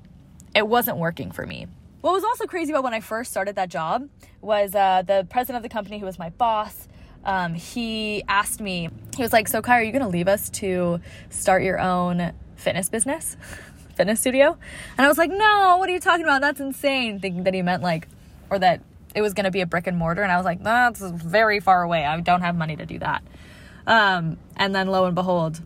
it 0.56 0.68
wasn't 0.68 0.98
working 0.98 1.32
for 1.32 1.46
me. 1.46 1.68
What 2.02 2.14
was 2.14 2.24
also 2.24 2.46
crazy 2.46 2.72
about 2.72 2.84
when 2.84 2.96
I 2.96 3.02
first 3.02 3.30
started 3.30 3.56
that 3.58 3.70
job 3.70 4.10
was 4.42 4.74
uh, 4.74 5.04
the 5.04 5.28
president 5.30 5.58
of 5.58 5.64
the 5.64 5.70
company, 5.70 6.00
who 6.00 6.08
was 6.08 6.18
my 6.18 6.30
boss. 6.30 6.88
Um, 7.24 7.54
he 7.54 8.24
asked 8.28 8.60
me, 8.60 8.90
he 9.16 9.22
was 9.22 9.32
like, 9.32 9.48
"So, 9.48 9.62
Kai, 9.62 9.78
are 9.78 9.84
you 9.84 9.92
going 9.92 10.02
to 10.02 10.10
leave 10.10 10.28
us 10.28 10.50
to 10.62 11.02
start 11.30 11.62
your 11.62 11.80
own 11.80 12.34
fitness 12.56 12.90
business, 12.90 13.38
fitness 13.96 14.20
studio?" 14.20 14.58
And 14.98 15.06
I 15.06 15.08
was 15.08 15.20
like, 15.20 15.30
"No, 15.30 15.78
what 15.78 15.88
are 15.88 15.94
you 15.94 16.00
talking 16.00 16.26
about? 16.26 16.42
That's 16.42 16.60
insane." 16.60 17.20
Thinking 17.20 17.44
that 17.44 17.54
he 17.54 17.62
meant 17.62 17.84
like, 17.84 18.08
or 18.50 18.58
that 18.58 18.82
it 19.16 19.22
was 19.22 19.34
going 19.34 19.46
to 19.46 19.52
be 19.52 19.62
a 19.62 19.66
brick 19.66 19.88
and 19.88 19.98
mortar 19.98 20.24
and 20.24 20.32
i 20.32 20.38
was 20.38 20.46
like 20.46 20.64
that's 20.64 21.02
very 21.02 21.60
far 21.60 21.84
away. 21.84 22.06
I 22.06 22.20
don't 22.22 22.42
have 22.42 22.56
money 22.56 22.76
to 22.76 22.86
do 22.86 23.00
that. 23.00 23.24
Um, 23.88 24.38
and 24.56 24.74
then 24.76 24.88
lo 24.88 25.06
and 25.06 25.16
behold 25.16 25.62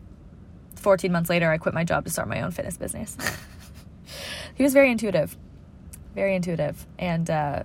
14 0.76 1.12
months 1.12 1.30
later 1.30 1.52
i 1.52 1.58
quit 1.58 1.74
my 1.74 1.84
job 1.84 2.06
to 2.06 2.10
start 2.10 2.28
my 2.28 2.42
own 2.42 2.52
fitness 2.52 2.78
business. 2.78 3.18
He 4.56 4.64
was 4.64 4.72
very 4.72 4.90
intuitive 4.90 5.36
very 6.16 6.34
intuitive 6.34 6.88
and 6.98 7.30
uh, 7.30 7.64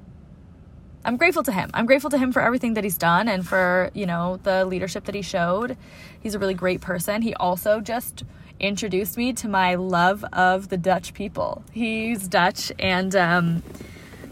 i'm 1.04 1.16
grateful 1.16 1.42
to 1.44 1.52
him. 1.52 1.70
I'm 1.72 1.86
grateful 1.86 2.10
to 2.10 2.18
him 2.18 2.32
for 2.32 2.42
everything 2.42 2.74
that 2.74 2.84
he's 2.84 2.98
done 2.98 3.28
and 3.28 3.46
for 3.46 3.90
you 3.94 4.06
know 4.06 4.38
the 4.42 4.64
leadership 4.64 5.04
that 5.04 5.14
he 5.14 5.22
showed. 5.22 5.76
He's 6.20 6.34
a 6.34 6.38
really 6.38 6.54
great 6.54 6.80
person. 6.80 7.22
He 7.22 7.32
also 7.34 7.80
just 7.80 8.24
introduced 8.58 9.16
me 9.16 9.32
to 9.34 9.48
my 9.48 9.76
love 9.76 10.24
of 10.32 10.68
the 10.68 10.76
dutch 10.76 11.14
people. 11.14 11.62
He's 11.72 12.28
dutch 12.28 12.72
and 12.78 13.14
um, 13.16 13.62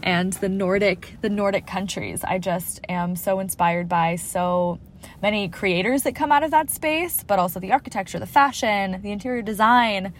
and 0.03 0.33
the 0.33 0.49
Nordic 0.49 1.17
the 1.21 1.29
Nordic 1.29 1.67
countries. 1.67 2.23
I 2.23 2.37
just 2.39 2.81
am 2.89 3.15
so 3.15 3.39
inspired 3.39 3.89
by 3.89 4.15
so 4.15 4.79
many 5.21 5.49
creators 5.49 6.03
that 6.03 6.15
come 6.15 6.31
out 6.31 6.43
of 6.43 6.51
that 6.51 6.69
space, 6.69 7.23
but 7.23 7.39
also 7.39 7.59
the 7.59 7.71
architecture, 7.71 8.19
the 8.19 8.25
fashion, 8.25 9.01
the 9.01 9.11
interior 9.11 9.41
design, 9.41 10.13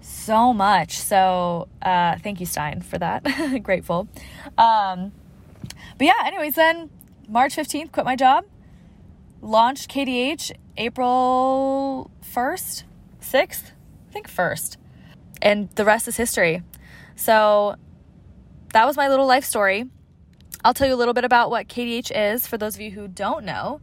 so 0.00 0.52
much. 0.52 0.98
So 0.98 1.68
uh, 1.82 2.16
thank 2.18 2.40
you, 2.40 2.46
Stein, 2.46 2.82
for 2.82 2.98
that. 2.98 3.62
Grateful. 3.62 4.08
Um, 4.56 5.12
but 5.98 6.06
yeah, 6.06 6.22
anyways, 6.24 6.54
then 6.54 6.90
March 7.28 7.56
15th, 7.56 7.92
quit 7.92 8.06
my 8.06 8.16
job, 8.16 8.44
launched 9.40 9.90
KDH 9.90 10.52
April 10.76 12.10
1st, 12.22 12.84
6th, 13.20 13.72
I 14.08 14.12
think 14.12 14.28
1st. 14.28 14.76
And 15.42 15.70
the 15.70 15.84
rest 15.84 16.08
is 16.08 16.16
history. 16.16 16.62
So 17.16 17.76
that 18.72 18.86
was 18.86 18.96
my 18.96 19.08
little 19.08 19.26
life 19.26 19.44
story. 19.44 19.86
I'll 20.64 20.74
tell 20.74 20.86
you 20.86 20.94
a 20.94 20.96
little 20.96 21.14
bit 21.14 21.24
about 21.24 21.50
what 21.50 21.68
KDH 21.68 22.34
is 22.34 22.46
for 22.46 22.58
those 22.58 22.74
of 22.74 22.80
you 22.80 22.90
who 22.90 23.08
don't 23.08 23.44
know. 23.44 23.80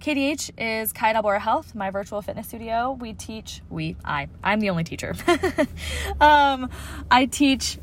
KDH 0.00 0.50
is 0.58 0.92
Kai 0.92 1.12
D'Albora 1.12 1.40
Health, 1.40 1.74
my 1.74 1.90
virtual 1.90 2.22
fitness 2.22 2.48
studio. 2.48 2.92
We 2.92 3.14
teach, 3.14 3.62
we, 3.68 3.96
I, 4.04 4.28
I'm 4.44 4.60
the 4.60 4.70
only 4.70 4.84
teacher. 4.84 5.14
um, 6.20 6.70
I 7.10 7.26
teach 7.26 7.78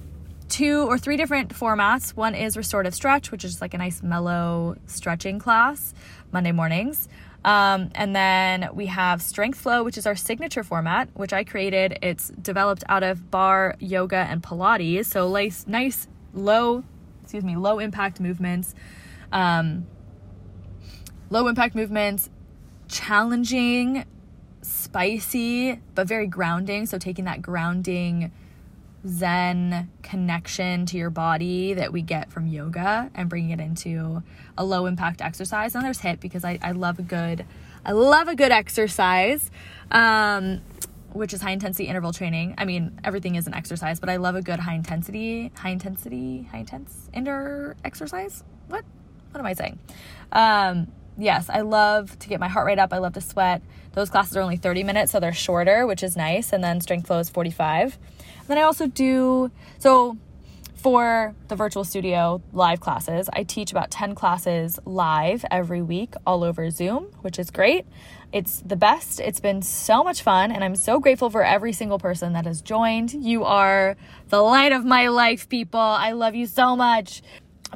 two 0.47 0.87
or 0.87 0.97
three 0.97 1.17
different 1.17 1.53
formats. 1.53 2.11
One 2.11 2.35
is 2.35 2.55
restorative 2.55 2.95
stretch, 2.95 3.31
which 3.31 3.43
is 3.43 3.59
like 3.59 3.73
a 3.73 3.77
nice 3.77 4.01
mellow 4.01 4.77
stretching 4.85 5.39
class 5.39 5.93
Monday 6.31 6.53
mornings. 6.53 7.09
Um, 7.43 7.89
and 7.93 8.15
then 8.15 8.69
we 8.73 8.85
have 8.87 9.21
Strength 9.21 9.59
Flow, 9.59 9.83
which 9.83 9.97
is 9.97 10.07
our 10.07 10.15
signature 10.15 10.63
format, 10.63 11.09
which 11.13 11.33
I 11.33 11.43
created. 11.43 11.99
It's 12.01 12.29
developed 12.29 12.83
out 12.87 13.03
of 13.03 13.29
barre, 13.29 13.75
yoga, 13.79 14.15
and 14.15 14.41
Pilates. 14.41 15.05
So 15.07 15.29
nice, 15.31 15.67
nice 15.67 16.07
low, 16.35 16.83
excuse 17.23 17.43
me, 17.43 17.55
low 17.55 17.79
impact 17.79 18.19
movements. 18.19 18.75
Um, 19.31 19.87
low 21.29 21.47
impact 21.47 21.75
movements, 21.75 22.29
challenging, 22.87 24.05
spicy, 24.61 25.79
but 25.93 26.07
very 26.07 26.27
grounding. 26.27 26.85
So 26.85 26.97
taking 26.97 27.25
that 27.25 27.41
grounding 27.41 28.31
zen 29.07 29.89
connection 30.01 30.85
to 30.87 30.97
your 30.97 31.09
body 31.09 31.73
that 31.73 31.93
we 31.93 32.01
get 32.01 32.31
from 32.31 32.47
yoga 32.47 33.11
and 33.13 33.29
bringing 33.29 33.51
it 33.51 33.59
into 33.59 34.23
a 34.57 34.65
low 34.65 34.85
impact 34.85 35.21
exercise. 35.21 35.75
And 35.75 35.83
there's 35.83 35.99
HIIT 35.99 36.19
because 36.19 36.43
I, 36.43 36.59
I 36.61 36.71
love 36.71 36.99
a 36.99 37.03
good 37.03 37.45
I 37.87 37.91
love 37.91 38.27
a 38.27 38.35
good 38.35 38.51
exercise. 38.51 39.51
Um, 39.91 40.61
which 41.15 41.33
is 41.33 41.41
high 41.41 41.51
intensity 41.51 41.87
interval 41.87 42.11
training. 42.11 42.53
I 42.57 42.65
mean, 42.65 42.99
everything 43.03 43.35
is 43.35 43.47
an 43.47 43.53
exercise, 43.53 43.99
but 43.99 44.09
I 44.09 44.17
love 44.17 44.35
a 44.35 44.41
good 44.41 44.59
high 44.59 44.75
intensity, 44.75 45.51
high 45.55 45.69
intensity, 45.69 46.43
high 46.51 46.59
intense 46.59 47.09
inner 47.13 47.75
exercise. 47.85 48.43
What? 48.67 48.83
What 49.31 49.39
am 49.39 49.45
I 49.45 49.53
saying? 49.53 49.79
Um, 50.31 50.91
yes, 51.17 51.49
I 51.49 51.61
love 51.61 52.17
to 52.19 52.27
get 52.27 52.39
my 52.39 52.47
heart 52.47 52.65
rate 52.65 52.79
up. 52.79 52.93
I 52.93 52.99
love 52.99 53.13
to 53.13 53.21
sweat. 53.21 53.61
Those 53.93 54.09
classes 54.09 54.35
are 54.35 54.41
only 54.41 54.57
30 54.57 54.83
minutes, 54.83 55.11
so 55.11 55.19
they're 55.19 55.33
shorter, 55.33 55.87
which 55.87 56.03
is 56.03 56.17
nice. 56.17 56.51
And 56.53 56.63
then 56.63 56.81
strength 56.81 57.07
flow 57.07 57.19
is 57.19 57.29
45. 57.29 57.97
And 58.39 58.47
then 58.47 58.57
I 58.57 58.61
also 58.61 58.87
do, 58.87 59.51
so 59.79 60.17
for 60.85 61.33
the 61.47 61.55
virtual 61.55 61.83
studio 61.83 62.39
live 62.53 62.79
classes, 62.79 63.27
I 63.33 63.41
teach 63.41 63.71
about 63.71 63.89
10 63.89 64.13
classes 64.13 64.77
live 64.85 65.43
every 65.49 65.81
week 65.81 66.13
all 66.27 66.43
over 66.43 66.69
Zoom, 66.69 67.05
which 67.21 67.39
is 67.39 67.49
great. 67.49 67.87
It's 68.31 68.61
the 68.63 68.75
best. 68.75 69.19
It's 69.19 69.39
been 69.39 69.63
so 69.63 70.03
much 70.03 70.21
fun, 70.21 70.51
and 70.51 70.63
I'm 70.63 70.75
so 70.75 70.99
grateful 70.99 71.31
for 71.31 71.43
every 71.43 71.73
single 71.73 71.97
person 71.97 72.33
that 72.33 72.45
has 72.45 72.61
joined. 72.61 73.13
You 73.13 73.45
are 73.45 73.97
the 74.29 74.41
light 74.43 74.73
of 74.73 74.85
my 74.85 75.07
life, 75.07 75.49
people. 75.49 75.79
I 75.79 76.11
love 76.11 76.35
you 76.35 76.45
so 76.45 76.75
much. 76.75 77.23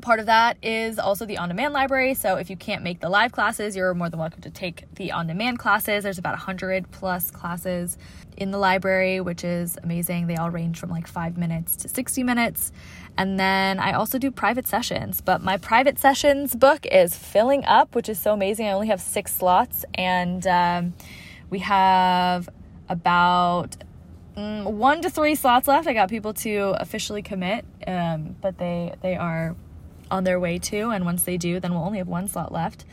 Part 0.02 0.20
of 0.20 0.28
that 0.28 0.58
is 0.64 1.00
also 1.00 1.26
the 1.26 1.38
on 1.38 1.50
demand 1.50 1.74
library. 1.74 2.14
So 2.14 2.36
if 2.36 2.50
you 2.50 2.56
can't 2.56 2.84
make 2.84 3.00
the 3.00 3.10
live 3.10 3.32
classes, 3.32 3.76
you're 3.76 3.94
more 3.94 4.10
than 4.10 4.20
welcome 4.20 4.42
to 4.42 4.50
take 4.50 4.86
the 4.96 5.12
on 5.12 5.28
demand 5.28 5.60
classes. 5.60 6.04
There's 6.04 6.18
about 6.18 6.34
100 6.34 6.92
plus 6.92 7.32
classes 7.32 7.98
in 8.38 8.52
the 8.52 8.58
library, 8.58 9.20
which 9.20 9.44
is 9.44 9.78
amazing. 9.84 10.28
They 10.28 10.38
all 10.38 10.50
range 10.50 10.80
from 10.80 10.90
like 10.90 11.08
five 11.08 11.38
minutes 11.38 11.76
to 11.78 11.90
60 11.90 12.24
minutes. 12.24 12.72
And 13.18 13.40
then 13.40 13.80
I 13.80 13.94
also 13.94 14.18
do 14.18 14.32
private 14.32 14.66
sessions, 14.66 15.20
but 15.20 15.42
my 15.42 15.58
private 15.58 16.00
sessions 16.00 16.56
book 16.56 16.86
is 16.86 17.16
filling 17.16 17.66
up, 17.66 17.96
which 17.96 18.08
is 18.08 18.18
so 18.20 18.34
amazing. 18.34 18.68
I 18.68 18.72
only 18.72 18.88
have 18.88 19.02
six 19.02 19.36
slots, 19.36 19.84
and 19.94 20.48
um, 20.48 20.94
we 21.50 21.60
have 21.60 22.48
about 22.88 23.76
mm, 24.38 24.72
one 24.72 25.02
to 25.02 25.10
three 25.10 25.36
slots 25.36 25.68
left. 25.68 25.88
I 25.88 25.94
got 25.94 26.10
people 26.10 26.34
to 26.36 26.76
officially 26.80 27.22
commit, 27.22 27.66
um, 27.86 28.38
but 28.42 28.58
they 28.58 28.94
they 29.02 29.16
are 29.16 29.56
on 30.12 30.24
their 30.24 30.39
way 30.39 30.60
to. 30.60 30.89
And 30.89 31.06
once 31.06 31.24
they 31.24 31.38
do, 31.38 31.60
then 31.60 31.74
we'll 31.74 31.84
only 31.84 31.98
have 31.98 32.08
one 32.08 32.28
slot 32.28 32.52
left. 32.52 32.86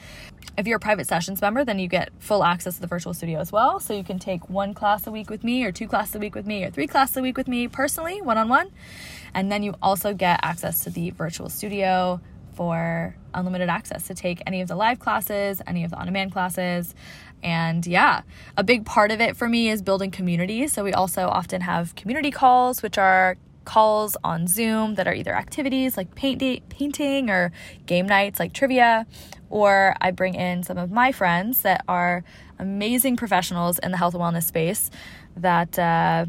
If 0.57 0.67
you're 0.67 0.79
a 0.79 0.81
private 0.81 1.07
sessions 1.07 1.41
member, 1.41 1.65
then 1.65 1.79
you 1.79 1.89
get 1.89 2.11
full 2.19 2.43
access 2.43 2.77
to 2.77 2.81
the 2.81 2.87
virtual 2.87 3.13
studio 3.13 3.41
as 3.41 3.53
well. 3.53 3.79
So 3.79 3.93
you 3.93 4.05
can 4.05 4.19
take 4.19 4.49
one 4.49 4.73
class 4.73 5.07
a 5.07 5.11
week 5.11 5.29
with 5.29 5.45
me, 5.45 5.65
or 5.65 5.73
two 5.73 5.87
classes 5.87 6.15
a 6.15 6.19
week 6.19 6.35
with 6.35 6.47
me, 6.47 6.65
or 6.65 6.71
three 6.71 6.87
classes 6.87 7.17
a 7.19 7.23
week 7.23 7.37
with 7.37 7.49
me 7.49 7.69
personally, 7.69 8.23
one 8.23 8.39
on 8.39 8.49
one. 8.49 8.71
And 9.35 9.53
then 9.53 9.63
you 9.63 9.75
also 9.83 10.15
get 10.15 10.41
access 10.43 10.83
to 10.85 10.91
the 10.91 11.11
virtual 11.11 11.51
studio 11.51 12.21
for 12.55 13.15
unlimited 13.35 13.69
access 13.69 14.07
to 14.07 14.15
take 14.15 14.43
any 14.47 14.63
of 14.63 14.69
the 14.69 14.77
live 14.77 14.99
classes, 14.99 15.61
any 15.67 15.85
of 15.85 15.91
the 15.91 15.97
on 15.99 16.07
demand 16.07 16.33
classes. 16.33 16.95
And 17.43 17.87
yeah, 17.87 18.23
a 18.57 18.65
big 18.65 18.87
part 18.87 19.11
of 19.11 19.21
it 19.21 19.37
for 19.37 19.47
me 19.47 19.69
is 19.69 19.83
building 19.83 20.11
community. 20.11 20.67
So 20.69 20.83
we 20.83 20.95
also 20.95 21.27
often 21.27 21.61
have 21.61 21.95
community 21.95 22.31
calls, 22.31 22.83
which 22.83 22.97
are 22.97 23.37
calls 23.67 24.17
on 24.25 24.47
Zoom 24.47 24.95
that 24.95 25.07
are 25.07 25.13
either 25.13 25.35
activities 25.35 25.99
like 25.99 26.15
paint 26.15 26.39
day, 26.39 26.63
painting 26.71 27.29
or 27.29 27.53
game 27.85 28.07
nights 28.07 28.41
like 28.41 28.55
trivia, 28.55 29.07
or 29.51 29.95
I 30.01 30.11
bring 30.13 30.35
in 30.35 30.63
some 30.63 30.79
of 30.79 30.91
my 30.91 31.13
friends 31.13 31.61
that 31.61 31.85
are 31.87 32.25
amazing 32.59 33.17
professionals 33.17 33.79
in 33.81 33.91
the 33.91 33.99
health 33.99 34.15
and 34.15 34.23
wellness 34.23 34.45
space 34.45 34.91
that 35.37 35.79
uh, 35.79 36.25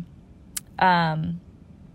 um, 0.80 1.40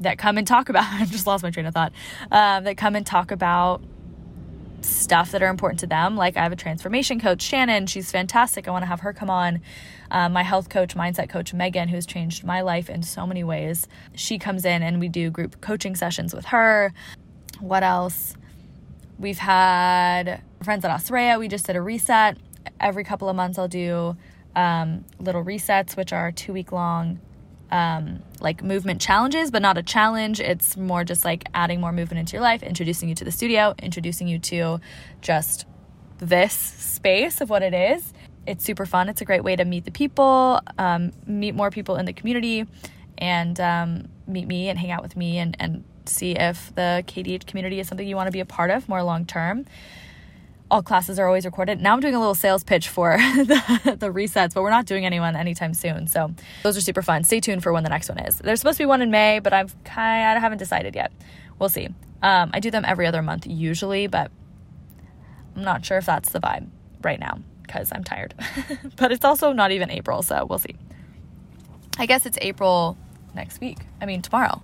that 0.01 0.17
come 0.17 0.39
and 0.39 0.47
talk 0.47 0.71
about. 0.71 0.85
I 0.91 1.05
just 1.05 1.27
lost 1.27 1.43
my 1.43 1.51
train 1.51 1.67
of 1.67 1.75
thought. 1.75 1.93
Um, 2.31 2.65
that 2.65 2.79
come 2.79 2.97
and 2.97 3.05
talk 3.05 3.31
about 3.31 3.83
stuff 4.85 5.33
that 5.33 5.43
are 5.43 5.49
important 5.49 5.81
to 5.81 5.87
them. 5.87 6.17
Like 6.17 6.37
I 6.37 6.43
have 6.43 6.53
a 6.53 6.57
transformation 6.57 7.21
coach, 7.21 7.43
Shannon. 7.43 7.87
She's 7.87 8.11
fantastic. 8.11 8.69
I 8.69 8.71
want 8.71 8.83
to 8.83 8.87
have 8.87 9.01
her 9.01 9.13
come 9.13 9.31
on. 9.31 9.61
Um, 10.11 10.33
my 10.33 10.43
health 10.43 10.69
coach, 10.69 10.95
mindset 10.95 11.29
coach, 11.29 11.55
Megan, 11.55 11.89
who's 11.89 12.07
changed 12.07 12.45
my 12.45 12.61
life 12.61 12.91
in 12.91 13.03
so 13.03 13.27
many 13.27 13.45
ways. 13.45 13.89
She 14.15 14.39
comes 14.39 14.65
in 14.65 14.83
and 14.83 15.01
we 15.01 15.09
do 15.09 15.31
group 15.31 15.61
coaching 15.61 15.97
sessions 15.97 16.35
with 16.35 16.47
her. 16.47 16.93
What 17.61 17.83
else? 17.83 18.35
We've 19.19 19.39
had 19.39 20.43
friends 20.63 20.85
at 20.85 20.91
Australia. 20.91 21.39
We 21.39 21.49
just 21.49 21.67
did 21.67 21.77
a 21.77 21.83
reset. 21.83 22.37
Every 22.81 23.05
couple 23.05 23.29
of 23.29 23.37
months, 23.37 23.59
I'll 23.59 23.69
do 23.69 24.17
um, 24.55 25.05
little 25.19 25.45
resets, 25.45 25.97
which 25.97 26.13
are 26.13 26.33
two 26.33 26.53
week 26.53 26.73
long 26.73 27.21
um, 27.73 28.23
like 28.39 28.63
movement 28.63 29.01
challenges, 29.01 29.51
but 29.51 29.63
not 29.63 29.79
a 29.79 29.83
challenge. 29.83 30.39
It's 30.39 30.77
more 30.77 31.05
just 31.05 31.25
like 31.25 31.49
adding 31.55 31.81
more 31.81 31.91
movement 31.91 32.21
into 32.21 32.35
your 32.35 32.43
life, 32.43 32.63
introducing 32.63 33.09
you 33.09 33.15
to 33.17 33.25
the 33.25 33.33
studio, 33.33 33.75
introducing 33.83 34.29
you 34.29 34.39
to 34.41 34.79
just 35.23 35.65
this 36.19 36.53
space 36.53 37.41
of 37.41 37.51
what 37.51 37.63
it 37.63 37.73
is. 37.73 38.13
It's 38.47 38.63
super 38.63 38.85
fun. 38.85 39.09
It's 39.09 39.23
a 39.23 39.25
great 39.25 39.43
way 39.43 39.57
to 39.57 39.65
meet 39.65 39.87
the 39.87 39.91
people, 39.91 40.61
um, 40.77 41.13
meet 41.27 41.55
more 41.55 41.71
people 41.71 41.97
in 41.97 42.05
the 42.05 42.13
community, 42.13 42.67
and 43.17 43.59
um, 43.59 44.09
meet 44.27 44.47
me 44.47 44.69
and 44.69 44.79
hang 44.79 44.91
out 44.91 45.03
with 45.03 45.17
me 45.17 45.39
and, 45.39 45.57
and 45.59 45.83
see 46.05 46.33
if 46.33 46.75
the 46.75 47.03
KDH 47.07 47.47
community 47.47 47.81
is 47.81 47.89
something 47.89 48.07
you 48.07 48.17
want 48.17 48.27
to 48.27 48.33
be 48.33 48.41
a 48.41 48.45
part 48.45 48.71
of 48.71 48.89
more 48.89 49.03
long 49.03 49.25
term 49.25 49.65
all 50.73 50.83
classes 50.83 51.19
are 51.19 51.27
always 51.27 51.45
recorded. 51.45 51.83
Now 51.83 51.93
I'm 51.93 52.01
doing 52.01 52.15
a 52.15 52.19
little 52.19 52.35
sales 52.35 52.65
pitch 52.65 52.89
for 52.89 53.17
the, 53.19 53.97
the 53.99 54.09
resets, 54.09 54.55
but 54.55 54.63
we're 54.63 54.71
not 54.71 54.87
doing 54.87 55.05
anyone 55.05 55.37
anytime 55.37 55.75
soon. 55.75 56.07
So 56.07 56.35
those 56.63 56.79
are 56.79 56.81
super 56.81 57.03
fun. 57.03 57.25
Stay 57.25 57.41
tuned 57.41 57.63
for 57.63 57.75
when 57.75 57.85
the 57.85 57.91
next 57.91 58.09
one 58.09 58.19
is. 58.19 58.39
There's 58.39 58.61
supposed 58.61 58.79
to 58.79 58.85
be 58.85 58.87
one 58.87 59.03
in 59.03 59.11
May, 59.11 59.39
but 59.39 59.53
I've 59.53 59.77
kind 59.85 60.35
of 60.35 60.43
haven't 60.43 60.59
decided 60.59 60.95
yet. 60.95 61.13
We'll 61.59 61.69
see. 61.69 61.89
Um, 62.23 62.51
I 62.55 62.61
do 62.61 62.71
them 62.71 62.87
every 62.87 63.07
other 63.07 63.21
month 63.21 63.47
usually, 63.47 64.07
but 64.07 64.31
I'm 65.55 65.63
not 65.63 65.85
sure 65.85 65.99
if 65.99 66.07
that's 66.07 66.33
the 66.33 66.41
vibe 66.41 66.69
right 67.03 67.21
now 67.21 67.41
because 67.61 67.93
I'm 67.93 68.03
tired. 68.03 68.35
but 68.97 69.13
it's 69.13 69.27
also 69.27 69.53
not 69.53 69.73
even 69.73 69.91
April, 69.91 70.23
so 70.23 70.47
we'll 70.47 70.59
see. 70.59 70.75
I 71.99 72.07
guess 72.07 72.25
it's 72.25 72.39
April 72.41 72.97
next 73.35 73.61
week. 73.61 73.77
I 74.01 74.07
mean, 74.07 74.23
tomorrow. 74.23 74.63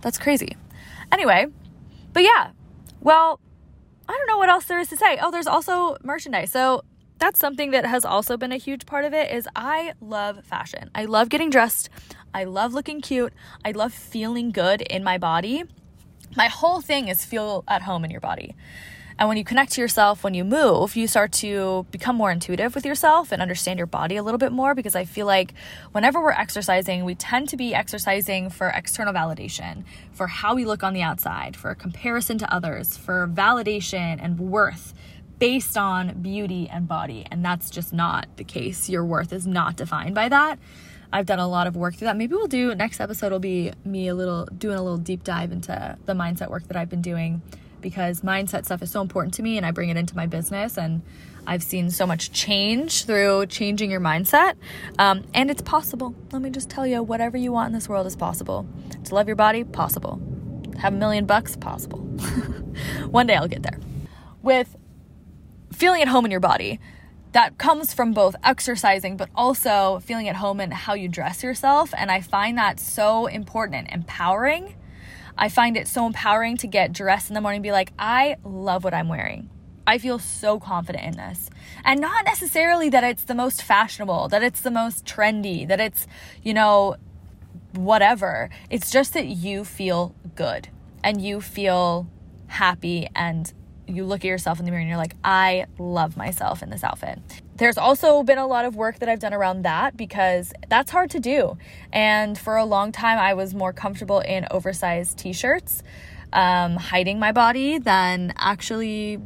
That's 0.00 0.18
crazy. 0.18 0.56
Anyway, 1.12 1.46
but 2.12 2.24
yeah. 2.24 2.50
Well, 3.00 3.38
I 4.08 4.12
don't 4.12 4.26
know 4.26 4.38
what 4.38 4.48
else 4.48 4.64
there 4.64 4.80
is 4.80 4.88
to 4.88 4.96
say. 4.96 5.18
Oh, 5.20 5.30
there's 5.30 5.46
also 5.46 5.96
merchandise. 6.02 6.50
So 6.50 6.82
that's 7.18 7.38
something 7.38 7.72
that 7.72 7.84
has 7.84 8.04
also 8.04 8.36
been 8.36 8.52
a 8.52 8.56
huge 8.56 8.86
part 8.86 9.04
of 9.04 9.12
it 9.12 9.30
is 9.30 9.48
I 9.54 9.92
love 10.00 10.44
fashion. 10.44 10.90
I 10.94 11.04
love 11.04 11.28
getting 11.28 11.50
dressed. 11.50 11.90
I 12.32 12.44
love 12.44 12.72
looking 12.72 13.00
cute. 13.00 13.32
I 13.64 13.72
love 13.72 13.92
feeling 13.92 14.50
good 14.50 14.82
in 14.82 15.04
my 15.04 15.18
body. 15.18 15.64
My 16.36 16.48
whole 16.48 16.80
thing 16.80 17.08
is 17.08 17.24
feel 17.24 17.64
at 17.68 17.82
home 17.82 18.04
in 18.04 18.10
your 18.10 18.20
body. 18.20 18.54
And 19.18 19.28
when 19.28 19.36
you 19.36 19.42
connect 19.42 19.72
to 19.72 19.80
yourself, 19.80 20.22
when 20.22 20.34
you 20.34 20.44
move, 20.44 20.94
you 20.94 21.08
start 21.08 21.32
to 21.32 21.86
become 21.90 22.14
more 22.14 22.30
intuitive 22.30 22.76
with 22.76 22.86
yourself 22.86 23.32
and 23.32 23.42
understand 23.42 23.78
your 23.78 23.86
body 23.86 24.16
a 24.16 24.22
little 24.22 24.38
bit 24.38 24.52
more 24.52 24.76
because 24.76 24.94
I 24.94 25.04
feel 25.04 25.26
like 25.26 25.54
whenever 25.90 26.22
we're 26.22 26.30
exercising, 26.30 27.04
we 27.04 27.16
tend 27.16 27.48
to 27.48 27.56
be 27.56 27.74
exercising 27.74 28.48
for 28.48 28.68
external 28.68 29.12
validation, 29.12 29.82
for 30.12 30.28
how 30.28 30.54
we 30.54 30.64
look 30.64 30.84
on 30.84 30.94
the 30.94 31.02
outside, 31.02 31.56
for 31.56 31.74
comparison 31.74 32.38
to 32.38 32.54
others, 32.54 32.96
for 32.96 33.26
validation 33.26 34.22
and 34.22 34.38
worth 34.38 34.94
based 35.40 35.76
on 35.76 36.22
beauty 36.22 36.68
and 36.68 36.86
body. 36.86 37.26
And 37.28 37.44
that's 37.44 37.70
just 37.70 37.92
not 37.92 38.28
the 38.36 38.44
case. 38.44 38.88
Your 38.88 39.04
worth 39.04 39.32
is 39.32 39.48
not 39.48 39.76
defined 39.76 40.14
by 40.14 40.28
that. 40.28 40.60
I've 41.12 41.26
done 41.26 41.38
a 41.40 41.48
lot 41.48 41.66
of 41.66 41.74
work 41.74 41.94
through 41.96 42.06
that. 42.06 42.16
Maybe 42.16 42.34
we'll 42.34 42.46
do 42.46 42.72
next 42.74 43.00
episode 43.00 43.32
will 43.32 43.38
be 43.40 43.72
me 43.84 44.08
a 44.08 44.14
little 44.14 44.44
doing 44.46 44.76
a 44.76 44.82
little 44.82 44.98
deep 44.98 45.24
dive 45.24 45.50
into 45.50 45.96
the 46.04 46.12
mindset 46.12 46.50
work 46.50 46.68
that 46.68 46.76
I've 46.76 46.90
been 46.90 47.02
doing 47.02 47.42
because 47.80 48.20
mindset 48.22 48.64
stuff 48.64 48.82
is 48.82 48.90
so 48.90 49.00
important 49.00 49.34
to 49.34 49.42
me 49.42 49.56
and 49.56 49.66
I 49.66 49.70
bring 49.70 49.88
it 49.88 49.96
into 49.96 50.16
my 50.16 50.26
business 50.26 50.76
and 50.76 51.02
I've 51.46 51.62
seen 51.62 51.90
so 51.90 52.06
much 52.06 52.30
change 52.30 53.04
through 53.04 53.46
changing 53.46 53.90
your 53.90 54.00
mindset. 54.00 54.56
Um, 54.98 55.24
and 55.32 55.50
it's 55.50 55.62
possible. 55.62 56.14
Let 56.30 56.42
me 56.42 56.50
just 56.50 56.68
tell 56.68 56.86
you, 56.86 57.02
whatever 57.02 57.38
you 57.38 57.52
want 57.52 57.68
in 57.68 57.72
this 57.72 57.88
world 57.88 58.06
is 58.06 58.16
possible. 58.16 58.66
To 59.04 59.14
love 59.14 59.26
your 59.26 59.36
body, 59.36 59.64
possible. 59.64 60.20
Have 60.78 60.92
a 60.92 60.96
million 60.96 61.24
bucks, 61.24 61.56
possible. 61.56 61.98
One 63.10 63.26
day 63.26 63.34
I'll 63.34 63.48
get 63.48 63.62
there. 63.62 63.78
With 64.42 64.76
feeling 65.72 66.02
at 66.02 66.08
home 66.08 66.24
in 66.24 66.30
your 66.30 66.40
body, 66.40 66.80
that 67.32 67.58
comes 67.58 67.94
from 67.94 68.12
both 68.12 68.36
exercising, 68.44 69.16
but 69.16 69.28
also 69.34 70.00
feeling 70.00 70.28
at 70.28 70.36
home 70.36 70.60
in 70.60 70.70
how 70.70 70.94
you 70.94 71.08
dress 71.08 71.42
yourself. 71.42 71.92
And 71.96 72.10
I 72.10 72.20
find 72.20 72.58
that 72.58 72.80
so 72.80 73.26
important 73.26 73.74
and 73.76 73.88
empowering 73.90 74.74
I 75.38 75.48
find 75.48 75.76
it 75.76 75.86
so 75.86 76.06
empowering 76.06 76.56
to 76.58 76.66
get 76.66 76.92
dressed 76.92 77.30
in 77.30 77.34
the 77.34 77.40
morning 77.40 77.58
and 77.58 77.62
be 77.62 77.72
like, 77.72 77.92
I 77.98 78.36
love 78.44 78.82
what 78.82 78.92
I'm 78.92 79.08
wearing. 79.08 79.48
I 79.86 79.96
feel 79.96 80.18
so 80.18 80.58
confident 80.58 81.04
in 81.04 81.16
this. 81.16 81.48
And 81.84 82.00
not 82.00 82.24
necessarily 82.24 82.90
that 82.90 83.04
it's 83.04 83.22
the 83.22 83.34
most 83.34 83.62
fashionable, 83.62 84.28
that 84.28 84.42
it's 84.42 84.60
the 84.60 84.70
most 84.70 85.06
trendy, 85.06 85.66
that 85.66 85.80
it's, 85.80 86.06
you 86.42 86.52
know, 86.52 86.96
whatever. 87.72 88.50
It's 88.68 88.90
just 88.90 89.14
that 89.14 89.26
you 89.26 89.64
feel 89.64 90.14
good 90.34 90.68
and 91.02 91.22
you 91.22 91.40
feel 91.40 92.08
happy 92.48 93.08
and 93.14 93.50
you 93.86 94.04
look 94.04 94.20
at 94.20 94.28
yourself 94.28 94.58
in 94.58 94.64
the 94.64 94.70
mirror 94.70 94.80
and 94.80 94.88
you're 94.88 94.98
like, 94.98 95.16
I 95.24 95.66
love 95.78 96.16
myself 96.16 96.62
in 96.62 96.70
this 96.70 96.84
outfit. 96.84 97.20
There's 97.58 97.76
also 97.76 98.22
been 98.22 98.38
a 98.38 98.46
lot 98.46 98.64
of 98.64 98.76
work 98.76 99.00
that 99.00 99.08
I've 99.08 99.18
done 99.18 99.34
around 99.34 99.62
that 99.62 99.96
because 99.96 100.52
that's 100.68 100.92
hard 100.92 101.10
to 101.10 101.20
do. 101.20 101.58
And 101.92 102.38
for 102.38 102.56
a 102.56 102.64
long 102.64 102.92
time, 102.92 103.18
I 103.18 103.34
was 103.34 103.52
more 103.52 103.72
comfortable 103.72 104.20
in 104.20 104.46
oversized 104.50 105.18
t 105.18 105.32
shirts, 105.32 105.82
um, 106.32 106.76
hiding 106.76 107.18
my 107.18 107.32
body 107.32 107.78
than 107.78 108.32
actually 108.36 109.20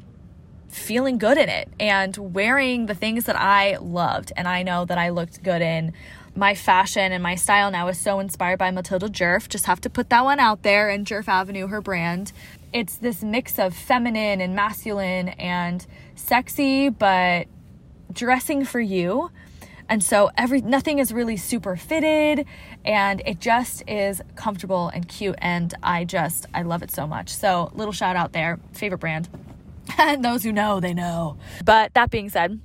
feeling 0.68 1.18
good 1.18 1.36
in 1.36 1.50
it 1.50 1.68
and 1.78 2.16
wearing 2.16 2.86
the 2.86 2.94
things 2.94 3.24
that 3.24 3.36
I 3.38 3.76
loved 3.76 4.32
and 4.34 4.48
I 4.48 4.62
know 4.62 4.86
that 4.86 4.96
I 4.96 5.10
looked 5.10 5.42
good 5.42 5.60
in. 5.60 5.92
My 6.34 6.54
fashion 6.54 7.12
and 7.12 7.22
my 7.22 7.34
style 7.34 7.70
now 7.70 7.88
is 7.88 7.98
so 7.98 8.18
inspired 8.18 8.58
by 8.58 8.70
Matilda 8.70 9.10
Djerf. 9.10 9.50
Just 9.50 9.66
have 9.66 9.82
to 9.82 9.90
put 9.90 10.08
that 10.08 10.24
one 10.24 10.40
out 10.40 10.62
there 10.62 10.88
and 10.88 11.06
Djerf 11.06 11.28
Avenue, 11.28 11.66
her 11.66 11.82
brand. 11.82 12.32
It's 12.72 12.96
this 12.96 13.22
mix 13.22 13.58
of 13.58 13.74
feminine 13.74 14.40
and 14.40 14.56
masculine 14.56 15.28
and 15.30 15.86
sexy, 16.14 16.88
but 16.88 17.48
dressing 18.12 18.64
for 18.64 18.80
you. 18.80 19.30
And 19.88 20.02
so 20.02 20.30
every 20.38 20.60
nothing 20.62 20.98
is 20.98 21.12
really 21.12 21.36
super 21.36 21.76
fitted 21.76 22.46
and 22.84 23.20
it 23.26 23.40
just 23.40 23.82
is 23.88 24.22
comfortable 24.36 24.88
and 24.88 25.06
cute 25.06 25.34
and 25.38 25.74
I 25.82 26.04
just 26.04 26.46
I 26.54 26.62
love 26.62 26.82
it 26.82 26.90
so 26.90 27.06
much. 27.06 27.28
So 27.28 27.70
little 27.74 27.92
shout 27.92 28.16
out 28.16 28.32
there, 28.32 28.58
favorite 28.72 28.98
brand. 28.98 29.28
and 29.98 30.24
those 30.24 30.42
who 30.42 30.52
know, 30.52 30.80
they 30.80 30.94
know. 30.94 31.36
But 31.64 31.94
that 31.94 32.10
being 32.10 32.30
said, 32.30 32.60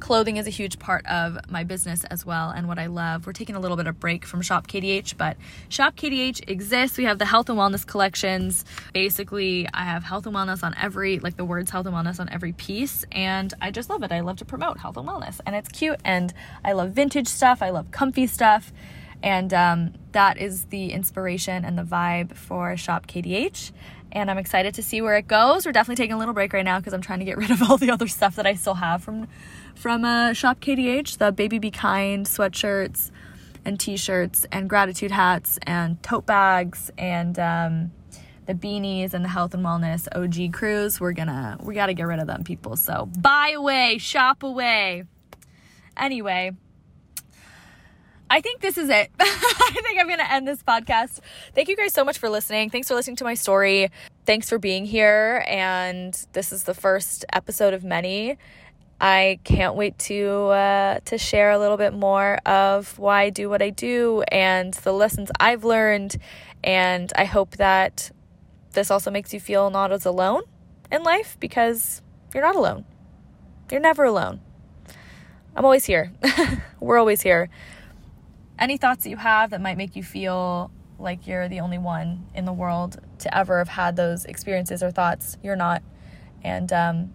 clothing 0.00 0.36
is 0.36 0.46
a 0.46 0.50
huge 0.50 0.78
part 0.78 1.06
of 1.06 1.38
my 1.48 1.64
business 1.64 2.04
as 2.04 2.26
well 2.26 2.50
and 2.50 2.66
what 2.66 2.78
I 2.78 2.86
love. 2.86 3.26
We're 3.26 3.32
taking 3.32 3.54
a 3.54 3.60
little 3.60 3.76
bit 3.76 3.86
of 3.86 4.00
break 4.00 4.24
from 4.24 4.42
Shop 4.42 4.66
KDH, 4.66 5.16
but 5.16 5.36
Shop 5.68 5.96
KDH 5.96 6.48
exists. 6.48 6.98
We 6.98 7.04
have 7.04 7.18
the 7.18 7.24
health 7.26 7.48
and 7.48 7.58
wellness 7.58 7.86
collections. 7.86 8.64
Basically, 8.92 9.68
I 9.72 9.84
have 9.84 10.02
health 10.02 10.26
and 10.26 10.34
wellness 10.34 10.64
on 10.64 10.74
every 10.80 11.18
like 11.18 11.36
the 11.36 11.44
words 11.44 11.70
health 11.70 11.86
and 11.86 11.94
wellness 11.94 12.18
on 12.18 12.28
every 12.30 12.52
piece 12.52 13.04
and 13.12 13.52
I 13.60 13.70
just 13.70 13.90
love 13.90 14.02
it. 14.02 14.12
I 14.12 14.20
love 14.20 14.38
to 14.38 14.44
promote 14.44 14.78
health 14.78 14.96
and 14.96 15.06
wellness 15.06 15.40
and 15.46 15.54
it's 15.54 15.68
cute 15.68 16.00
and 16.04 16.32
I 16.64 16.72
love 16.72 16.90
vintage 16.90 17.28
stuff. 17.28 17.62
I 17.62 17.70
love 17.70 17.90
comfy 17.90 18.26
stuff. 18.26 18.72
And 19.22 19.52
um, 19.52 19.92
that 20.12 20.38
is 20.38 20.66
the 20.66 20.92
inspiration 20.92 21.64
and 21.64 21.76
the 21.76 21.82
vibe 21.82 22.34
for 22.34 22.76
Shop 22.76 23.06
KDH 23.06 23.72
and 24.12 24.30
I'm 24.30 24.38
excited 24.38 24.74
to 24.74 24.82
see 24.82 25.00
where 25.02 25.16
it 25.16 25.28
goes. 25.28 25.66
We're 25.66 25.72
definitely 25.72 26.02
taking 26.02 26.14
a 26.14 26.18
little 26.18 26.34
break 26.34 26.52
right 26.52 26.64
now 26.64 26.78
because 26.78 26.92
I'm 26.92 27.00
trying 27.00 27.20
to 27.20 27.24
get 27.24 27.36
rid 27.42 27.50
of 27.50 27.62
all 27.62 27.76
the 27.76 27.90
other 27.90 28.08
stuff 28.08 28.36
that 28.36 28.46
I 28.46 28.54
still 28.54 28.74
have 28.74 29.02
from 29.02 29.28
from 29.74 30.04
uh, 30.04 30.32
Shop 30.32 30.60
KDH, 30.60 31.18
the 31.18 31.32
Baby 31.32 31.58
Be 31.58 31.70
Kind 31.70 32.26
sweatshirts 32.26 33.10
and 33.64 33.78
t-shirts 33.78 34.46
and 34.50 34.68
gratitude 34.68 35.10
hats 35.10 35.58
and 35.62 36.02
tote 36.02 36.26
bags 36.26 36.90
and 36.96 37.38
um, 37.38 37.92
the 38.46 38.54
beanies 38.54 39.14
and 39.14 39.24
the 39.24 39.28
health 39.28 39.54
and 39.54 39.64
wellness 39.64 40.08
OG 40.14 40.52
crews. 40.52 41.00
We're 41.00 41.12
gonna 41.12 41.58
we 41.60 41.74
gotta 41.74 41.94
get 41.94 42.06
rid 42.06 42.20
of 42.20 42.26
them 42.26 42.44
people. 42.44 42.76
So 42.76 43.08
buy 43.18 43.52
away, 43.56 43.98
shop 43.98 44.42
away. 44.42 45.04
Anyway. 45.96 46.52
I 48.32 48.40
think 48.40 48.60
this 48.60 48.78
is 48.78 48.88
it. 48.88 49.10
I 49.20 49.80
think 49.82 49.98
I'm 49.98 50.06
going 50.06 50.20
to 50.20 50.32
end 50.32 50.46
this 50.46 50.62
podcast. 50.62 51.18
Thank 51.52 51.68
you 51.68 51.76
guys 51.76 51.92
so 51.92 52.04
much 52.04 52.16
for 52.18 52.30
listening. 52.30 52.70
Thanks 52.70 52.86
for 52.86 52.94
listening 52.94 53.16
to 53.16 53.24
my 53.24 53.34
story. 53.34 53.90
Thanks 54.24 54.48
for 54.48 54.56
being 54.56 54.84
here. 54.84 55.44
And 55.48 56.14
this 56.32 56.52
is 56.52 56.62
the 56.62 56.72
first 56.72 57.24
episode 57.32 57.74
of 57.74 57.82
many. 57.82 58.38
I 59.00 59.40
can't 59.42 59.74
wait 59.74 59.98
to 60.00 60.28
uh, 60.48 61.00
to 61.06 61.18
share 61.18 61.50
a 61.50 61.58
little 61.58 61.78
bit 61.78 61.92
more 61.92 62.36
of 62.46 62.98
why 62.98 63.22
I 63.22 63.30
do 63.30 63.48
what 63.48 63.62
I 63.62 63.70
do 63.70 64.22
and 64.30 64.74
the 64.74 64.92
lessons 64.92 65.30
I've 65.40 65.64
learned. 65.64 66.16
And 66.62 67.12
I 67.16 67.24
hope 67.24 67.56
that 67.56 68.12
this 68.72 68.92
also 68.92 69.10
makes 69.10 69.34
you 69.34 69.40
feel 69.40 69.70
not 69.70 69.90
as 69.90 70.04
alone 70.06 70.42
in 70.92 71.02
life 71.02 71.36
because 71.40 72.00
you're 72.32 72.44
not 72.44 72.54
alone. 72.54 72.84
You're 73.72 73.80
never 73.80 74.04
alone. 74.04 74.40
I'm 75.56 75.64
always 75.64 75.86
here. 75.86 76.12
We're 76.80 76.98
always 76.98 77.22
here 77.22 77.48
any 78.60 78.76
thoughts 78.76 79.04
that 79.04 79.10
you 79.10 79.16
have 79.16 79.50
that 79.50 79.60
might 79.60 79.76
make 79.76 79.96
you 79.96 80.02
feel 80.02 80.70
like 80.98 81.26
you're 81.26 81.48
the 81.48 81.60
only 81.60 81.78
one 81.78 82.26
in 82.34 82.44
the 82.44 82.52
world 82.52 83.00
to 83.20 83.36
ever 83.36 83.58
have 83.58 83.68
had 83.68 83.96
those 83.96 84.26
experiences 84.26 84.82
or 84.82 84.90
thoughts. 84.90 85.38
You're 85.42 85.56
not. 85.56 85.82
And 86.42 86.72
um, 86.72 87.12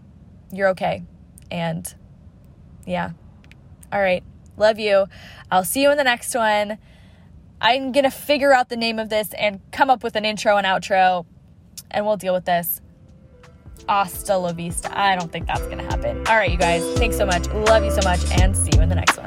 you're 0.51 0.69
okay. 0.69 1.03
And 1.51 1.93
yeah. 2.85 3.11
All 3.93 4.01
right. 4.01 4.23
Love 4.57 4.79
you. 4.79 5.05
I'll 5.51 5.65
see 5.65 5.81
you 5.81 5.91
in 5.91 5.97
the 5.97 6.03
next 6.03 6.33
one. 6.33 6.77
I'm 7.61 7.91
going 7.91 8.03
to 8.03 8.11
figure 8.11 8.53
out 8.53 8.69
the 8.69 8.77
name 8.77 8.99
of 8.99 9.09
this 9.09 9.33
and 9.33 9.59
come 9.71 9.89
up 9.89 10.03
with 10.03 10.15
an 10.15 10.25
intro 10.25 10.57
and 10.57 10.67
outro, 10.67 11.25
and 11.89 12.05
we'll 12.05 12.17
deal 12.17 12.33
with 12.33 12.45
this. 12.45 12.81
Hasta 13.87 14.37
la 14.37 14.51
vista. 14.51 14.97
I 14.97 15.15
don't 15.15 15.31
think 15.31 15.47
that's 15.47 15.61
going 15.61 15.77
to 15.77 15.83
happen. 15.83 16.17
All 16.27 16.35
right, 16.35 16.51
you 16.51 16.57
guys. 16.57 16.83
Thanks 16.97 17.17
so 17.17 17.25
much. 17.25 17.47
Love 17.49 17.83
you 17.83 17.91
so 17.91 18.01
much, 18.03 18.19
and 18.39 18.55
see 18.55 18.71
you 18.75 18.81
in 18.81 18.89
the 18.89 18.95
next 18.95 19.17